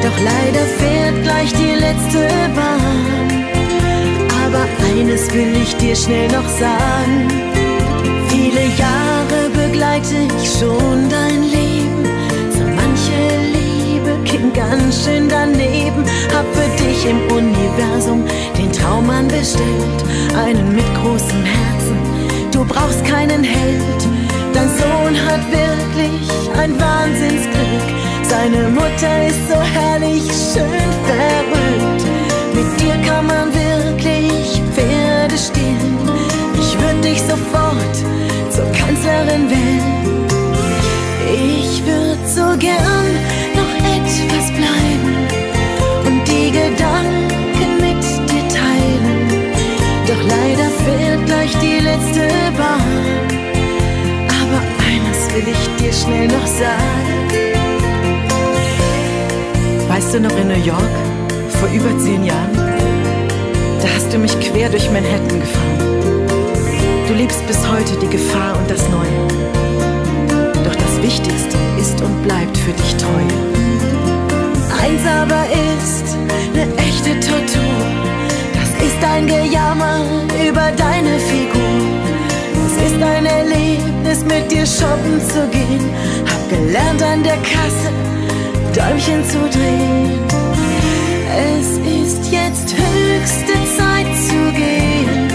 Doch 0.02 0.18
leider 0.24 0.64
fährt 0.78 1.22
gleich 1.22 1.52
die 1.52 1.74
letzte 1.78 2.28
Bahn. 2.54 3.44
Aber 4.44 4.66
eines 4.90 5.32
will 5.32 5.56
ich 5.62 5.74
dir 5.76 5.96
schnell 5.96 6.28
noch 6.28 6.48
sagen. 6.48 7.28
Viele 8.28 8.64
Jahre 8.76 9.50
begleite 9.54 10.14
ich 10.38 10.58
schon 10.58 11.08
dein 11.08 11.42
Leben. 11.42 12.01
Ganz 14.54 15.04
schön 15.04 15.28
daneben. 15.28 16.04
Hab 16.34 16.44
für 16.54 16.68
dich 16.82 17.06
im 17.06 17.20
Universum 17.34 18.24
den 18.58 18.70
Traummann 18.70 19.26
bestellt. 19.28 20.04
Einen 20.36 20.74
mit 20.74 20.84
großem 20.94 21.42
Herzen. 21.44 21.96
Du 22.52 22.64
brauchst 22.64 23.02
keinen 23.04 23.42
Held. 23.42 24.08
Dein 24.52 24.68
Sohn 24.68 25.16
hat 25.26 25.40
wirklich 25.50 26.50
ein 26.60 26.78
Wahnsinnsglück. 26.78 27.86
Seine 28.22 28.68
Mutter 28.68 29.26
ist 29.26 29.48
so 29.48 29.58
herrlich 29.58 30.24
schön 30.52 30.92
verrückt. 31.06 32.04
Mit 32.54 32.80
dir 32.80 32.96
kann 33.08 33.26
man 33.26 33.48
wirklich 33.54 34.62
Pferde 34.74 35.38
stehlen. 35.38 35.98
Ich 36.54 36.78
würde 36.78 37.00
dich 37.00 37.20
sofort 37.22 37.96
zur 38.50 38.66
Kanzlerin 38.72 39.48
wählen. 39.48 40.26
Ich 41.34 41.82
würde 41.86 42.26
so 42.26 42.58
gern 42.58 43.41
will 55.34 55.48
ich 55.48 55.82
dir 55.82 55.92
schnell 55.92 56.28
noch 56.28 56.46
sagen. 56.46 56.82
Weißt 59.88 60.14
du 60.14 60.20
noch 60.20 60.36
in 60.36 60.48
New 60.48 60.64
York, 60.64 60.94
vor 61.48 61.68
über 61.68 61.96
zehn 61.98 62.24
Jahren? 62.24 62.52
Da 63.80 63.88
hast 63.94 64.12
du 64.12 64.18
mich 64.18 64.38
quer 64.40 64.68
durch 64.68 64.90
Manhattan 64.90 65.40
gefahren. 65.40 66.28
Du 67.08 67.14
liebst 67.14 67.46
bis 67.46 67.58
heute 67.68 67.96
die 68.00 68.08
Gefahr 68.08 68.56
und 68.58 68.70
das 68.70 68.88
Neue. 68.88 70.52
Doch 70.64 70.74
das 70.74 71.02
Wichtigste 71.02 71.56
ist 71.78 72.00
und 72.00 72.22
bleibt 72.22 72.56
für 72.56 72.72
dich 72.72 72.96
treu. 72.96 73.81
Eins 74.82 75.02
aber 75.06 75.44
ist 75.70 76.16
eine 76.52 76.66
echte 76.76 77.20
Tortur. 77.20 77.86
Das 78.52 78.70
ist 78.84 79.04
ein 79.04 79.28
Gejammer 79.28 80.00
über 80.44 80.72
deine 80.76 81.18
Figur. 81.20 81.62
Es 82.66 82.90
ist 82.90 83.00
ein 83.00 83.26
Erlebnis, 83.26 84.24
mit 84.24 84.50
dir 84.50 84.66
shoppen 84.66 85.20
zu 85.20 85.46
gehen. 85.52 85.84
Hab 86.26 86.48
gelernt 86.50 87.00
an 87.00 87.22
der 87.22 87.36
Kasse 87.52 87.90
Däumchen 88.74 89.24
zu 89.24 89.38
drehen. 89.56 90.18
Es 91.30 91.78
ist 91.78 92.32
jetzt 92.32 92.74
höchste 92.74 93.54
Zeit 93.76 94.08
zu 94.26 94.40
gehen. 94.52 95.28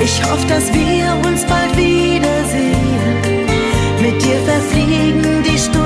Ich 0.00 0.22
hoffe, 0.22 0.46
dass 0.48 0.70
wir 0.74 1.16
uns 1.26 1.44
bald 1.46 1.74
wiedersehen. 1.76 3.16
Mit 4.02 4.22
dir 4.22 4.38
verfliegen 4.44 5.42
die 5.42 5.58
Stunden 5.58 5.85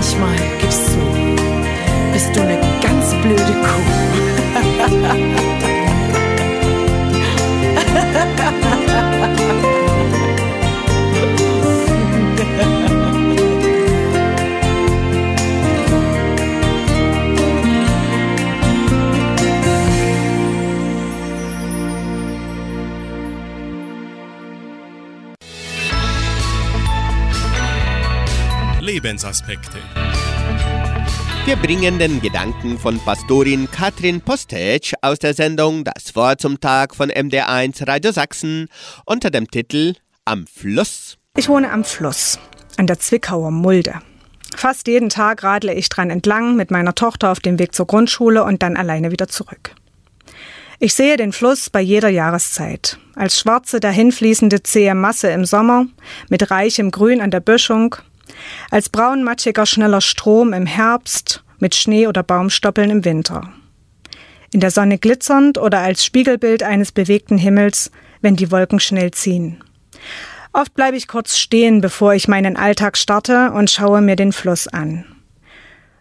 manchmal 0.00 0.34
gibst 0.58 0.88
du, 0.94 1.00
bist 2.10 2.34
du 2.34 2.40
eine 2.40 2.58
ganz 2.80 3.10
blöde 3.20 3.44
Kuh. 3.44 3.84
Lebensaspekte. 29.10 29.78
Wir 31.44 31.56
bringen 31.56 31.98
den 31.98 32.20
Gedanken 32.20 32.78
von 32.78 33.00
Pastorin 33.00 33.68
Katrin 33.68 34.20
Postetsch 34.20 34.92
aus 35.02 35.18
der 35.18 35.34
Sendung 35.34 35.82
Das 35.82 36.14
Wort 36.14 36.40
zum 36.40 36.60
Tag 36.60 36.94
von 36.94 37.10
MD1 37.10 37.88
Radio 37.88 38.12
Sachsen 38.12 38.68
unter 39.06 39.30
dem 39.30 39.50
Titel 39.50 39.94
Am 40.24 40.46
Fluss. 40.46 41.18
Ich 41.36 41.48
wohne 41.48 41.72
am 41.72 41.82
Fluss, 41.82 42.38
an 42.76 42.86
der 42.86 43.00
Zwickauer 43.00 43.50
Mulde. 43.50 43.94
Fast 44.54 44.86
jeden 44.86 45.08
Tag 45.08 45.42
radle 45.42 45.74
ich 45.74 45.88
dran 45.88 46.10
entlang 46.10 46.54
mit 46.54 46.70
meiner 46.70 46.94
Tochter 46.94 47.32
auf 47.32 47.40
dem 47.40 47.58
Weg 47.58 47.74
zur 47.74 47.88
Grundschule 47.88 48.44
und 48.44 48.62
dann 48.62 48.76
alleine 48.76 49.10
wieder 49.10 49.26
zurück. 49.26 49.74
Ich 50.78 50.94
sehe 50.94 51.16
den 51.16 51.32
Fluss 51.32 51.68
bei 51.68 51.80
jeder 51.80 52.10
Jahreszeit. 52.10 52.98
Als 53.16 53.40
schwarze, 53.40 53.80
dahinfließende 53.80 54.62
zähe 54.62 54.94
Masse 54.94 55.30
im 55.30 55.44
Sommer, 55.44 55.86
mit 56.28 56.50
reichem 56.50 56.90
Grün 56.90 57.20
an 57.20 57.30
der 57.30 57.40
Böschung, 57.40 57.96
als 58.70 58.88
braunmatschiger, 58.88 59.66
schneller 59.66 60.00
Strom 60.00 60.52
im 60.52 60.66
Herbst, 60.66 61.44
mit 61.58 61.74
Schnee 61.74 62.06
oder 62.06 62.22
Baumstoppeln 62.22 62.90
im 62.90 63.04
Winter. 63.04 63.52
In 64.52 64.60
der 64.60 64.70
Sonne 64.70 64.98
glitzernd 64.98 65.58
oder 65.58 65.78
als 65.78 66.04
Spiegelbild 66.04 66.62
eines 66.62 66.90
bewegten 66.90 67.38
Himmels, 67.38 67.90
wenn 68.20 68.36
die 68.36 68.50
Wolken 68.50 68.80
schnell 68.80 69.12
ziehen. 69.12 69.62
Oft 70.52 70.74
bleibe 70.74 70.96
ich 70.96 71.06
kurz 71.06 71.36
stehen, 71.36 71.80
bevor 71.80 72.14
ich 72.14 72.26
meinen 72.26 72.56
Alltag 72.56 72.96
starte 72.96 73.52
und 73.52 73.70
schaue 73.70 74.00
mir 74.00 74.16
den 74.16 74.32
Fluss 74.32 74.66
an. 74.66 75.04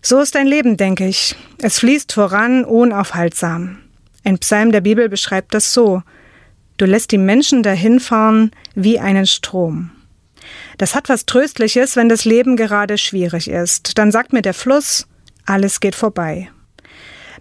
So 0.01 0.19
ist 0.19 0.35
ein 0.35 0.47
Leben, 0.47 0.77
denke 0.77 1.07
ich. 1.07 1.35
Es 1.59 1.79
fließt 1.79 2.13
voran, 2.13 2.65
unaufhaltsam. 2.65 3.77
Ein 4.23 4.39
Psalm 4.39 4.71
der 4.71 4.81
Bibel 4.81 5.09
beschreibt 5.09 5.53
das 5.53 5.73
so. 5.73 6.01
Du 6.77 6.85
lässt 6.85 7.11
die 7.11 7.17
Menschen 7.17 7.61
dahinfahren 7.61 8.51
wie 8.73 8.99
einen 8.99 9.27
Strom. 9.27 9.91
Das 10.79 10.95
hat 10.95 11.07
was 11.09 11.27
Tröstliches, 11.27 11.95
wenn 11.95 12.09
das 12.09 12.25
Leben 12.25 12.57
gerade 12.57 12.97
schwierig 12.97 13.47
ist. 13.47 13.99
Dann 13.99 14.11
sagt 14.11 14.33
mir 14.33 14.41
der 14.41 14.55
Fluss, 14.55 15.07
alles 15.45 15.79
geht 15.79 15.93
vorbei. 15.93 16.49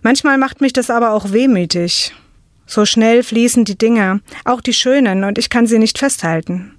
Manchmal 0.02 0.36
macht 0.36 0.60
mich 0.60 0.74
das 0.74 0.90
aber 0.90 1.12
auch 1.12 1.32
wehmütig. 1.32 2.14
So 2.66 2.84
schnell 2.84 3.22
fließen 3.22 3.64
die 3.64 3.78
Dinge, 3.78 4.20
auch 4.44 4.60
die 4.60 4.74
schönen, 4.74 5.24
und 5.24 5.38
ich 5.38 5.48
kann 5.48 5.66
sie 5.66 5.78
nicht 5.78 5.96
festhalten 5.96 6.74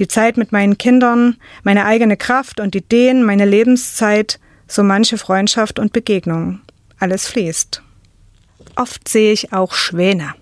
die 0.00 0.08
Zeit 0.08 0.38
mit 0.38 0.50
meinen 0.50 0.78
Kindern, 0.78 1.36
meine 1.62 1.84
eigene 1.84 2.16
Kraft 2.16 2.58
und 2.58 2.74
Ideen, 2.74 3.22
meine 3.22 3.44
Lebenszeit, 3.44 4.40
so 4.66 4.82
manche 4.82 5.18
Freundschaft 5.18 5.78
und 5.78 5.92
Begegnung. 5.92 6.60
Alles 6.98 7.26
fließt. 7.28 7.82
Oft 8.76 9.08
sehe 9.08 9.32
ich 9.32 9.52
auch 9.52 9.74
Schwäne. 9.74 10.34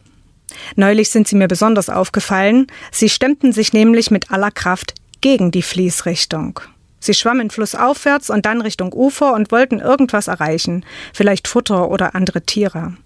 Neulich 0.76 1.10
sind 1.10 1.28
sie 1.28 1.36
mir 1.36 1.48
besonders 1.48 1.90
aufgefallen. 1.90 2.68
Sie 2.92 3.08
stemmten 3.08 3.52
sich 3.52 3.72
nämlich 3.72 4.10
mit 4.10 4.30
aller 4.30 4.50
Kraft 4.50 4.94
gegen 5.20 5.50
die 5.50 5.62
Fließrichtung. 5.62 6.60
Sie 7.00 7.14
schwammen 7.14 7.50
flussaufwärts 7.50 8.30
und 8.30 8.44
dann 8.46 8.60
Richtung 8.60 8.92
Ufer 8.92 9.32
und 9.34 9.52
wollten 9.52 9.80
irgendwas 9.80 10.28
erreichen, 10.28 10.84
vielleicht 11.12 11.46
Futter 11.48 11.90
oder 11.90 12.14
andere 12.14 12.42
Tiere. 12.42 12.96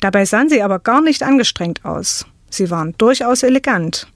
Dabei 0.00 0.24
sahen 0.24 0.48
sie 0.48 0.62
aber 0.62 0.78
gar 0.78 1.00
nicht 1.00 1.22
angestrengt 1.22 1.84
aus. 1.84 2.26
Sie 2.50 2.70
waren 2.70 2.94
durchaus 2.98 3.42
elegant 3.42 4.08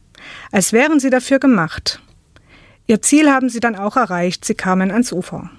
als 0.50 0.72
wären 0.72 1.00
sie 1.00 1.10
dafür 1.10 1.38
gemacht. 1.38 2.00
Ihr 2.86 3.02
Ziel 3.02 3.30
haben 3.30 3.48
sie 3.48 3.60
dann 3.60 3.76
auch 3.76 3.96
erreicht, 3.96 4.44
sie 4.44 4.54
kamen 4.54 4.90
ans 4.90 5.12
Ufer. 5.12 5.50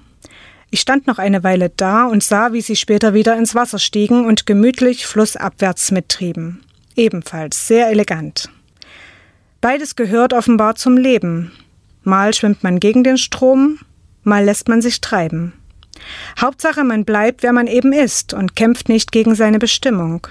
Ich 0.69 0.81
stand 0.81 1.07
noch 1.07 1.17
eine 1.17 1.43
Weile 1.43 1.69
da 1.69 2.05
und 2.05 2.23
sah, 2.23 2.53
wie 2.53 2.61
sie 2.61 2.75
später 2.75 3.13
wieder 3.13 3.37
ins 3.37 3.55
Wasser 3.55 3.79
stiegen 3.79 4.25
und 4.25 4.45
gemütlich 4.45 5.05
flussabwärts 5.05 5.91
mittrieben. 5.91 6.63
Ebenfalls 6.95 7.67
sehr 7.67 7.89
elegant. 7.89 8.49
Beides 9.59 9.95
gehört 9.95 10.33
offenbar 10.33 10.75
zum 10.75 10.97
Leben. 10.97 11.51
Mal 12.03 12.33
schwimmt 12.33 12.63
man 12.63 12.79
gegen 12.79 13.03
den 13.03 13.17
Strom, 13.17 13.77
mal 14.23 14.43
lässt 14.43 14.67
man 14.67 14.81
sich 14.81 15.01
treiben. 15.01 15.53
Hauptsache, 16.39 16.83
man 16.83 17.05
bleibt, 17.05 17.43
wer 17.43 17.53
man 17.53 17.67
eben 17.67 17.93
ist 17.93 18.33
und 18.33 18.55
kämpft 18.55 18.89
nicht 18.89 19.11
gegen 19.11 19.35
seine 19.35 19.59
Bestimmung. 19.59 20.25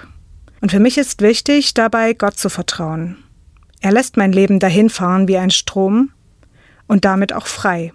Und 0.59 0.71
für 0.71 0.79
mich 0.79 0.97
ist 0.97 1.21
wichtig, 1.21 1.73
dabei 1.73 2.13
Gott 2.13 2.37
zu 2.37 2.49
vertrauen. 2.49 3.23
Er 3.79 3.93
lässt 3.93 4.17
mein 4.17 4.33
Leben 4.33 4.59
dahinfahren 4.59 5.29
wie 5.29 5.37
ein 5.37 5.49
Strom 5.49 6.11
und 6.87 7.05
damit 7.05 7.33
auch 7.33 7.47
frei. 7.47 7.93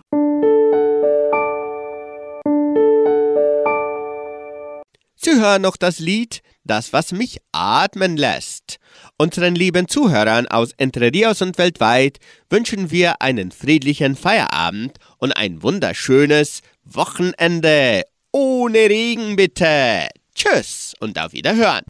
Sie 5.16 5.38
hören 5.38 5.62
noch 5.62 5.76
das 5.76 5.98
Lied 5.98 6.42
Das, 6.64 6.92
was 6.92 7.12
mich 7.12 7.38
atmen 7.52 8.16
lässt. 8.16 8.78
Unseren 9.18 9.54
lieben 9.54 9.88
Zuhörern 9.88 10.46
aus 10.46 10.72
Entre 10.76 11.10
Rios 11.10 11.40
und 11.40 11.56
weltweit 11.56 12.18
wünschen 12.50 12.90
wir 12.90 13.22
einen 13.22 13.50
friedlichen 13.50 14.14
Feierabend 14.14 14.98
und 15.16 15.32
ein 15.32 15.62
wunderschönes 15.62 16.60
Wochenende. 16.84 18.02
Ohne 18.30 18.78
Regen 18.78 19.36
bitte. 19.36 20.08
Tschüss 20.34 20.92
und 21.00 21.18
auf 21.18 21.32
Wiederhören. 21.32 21.84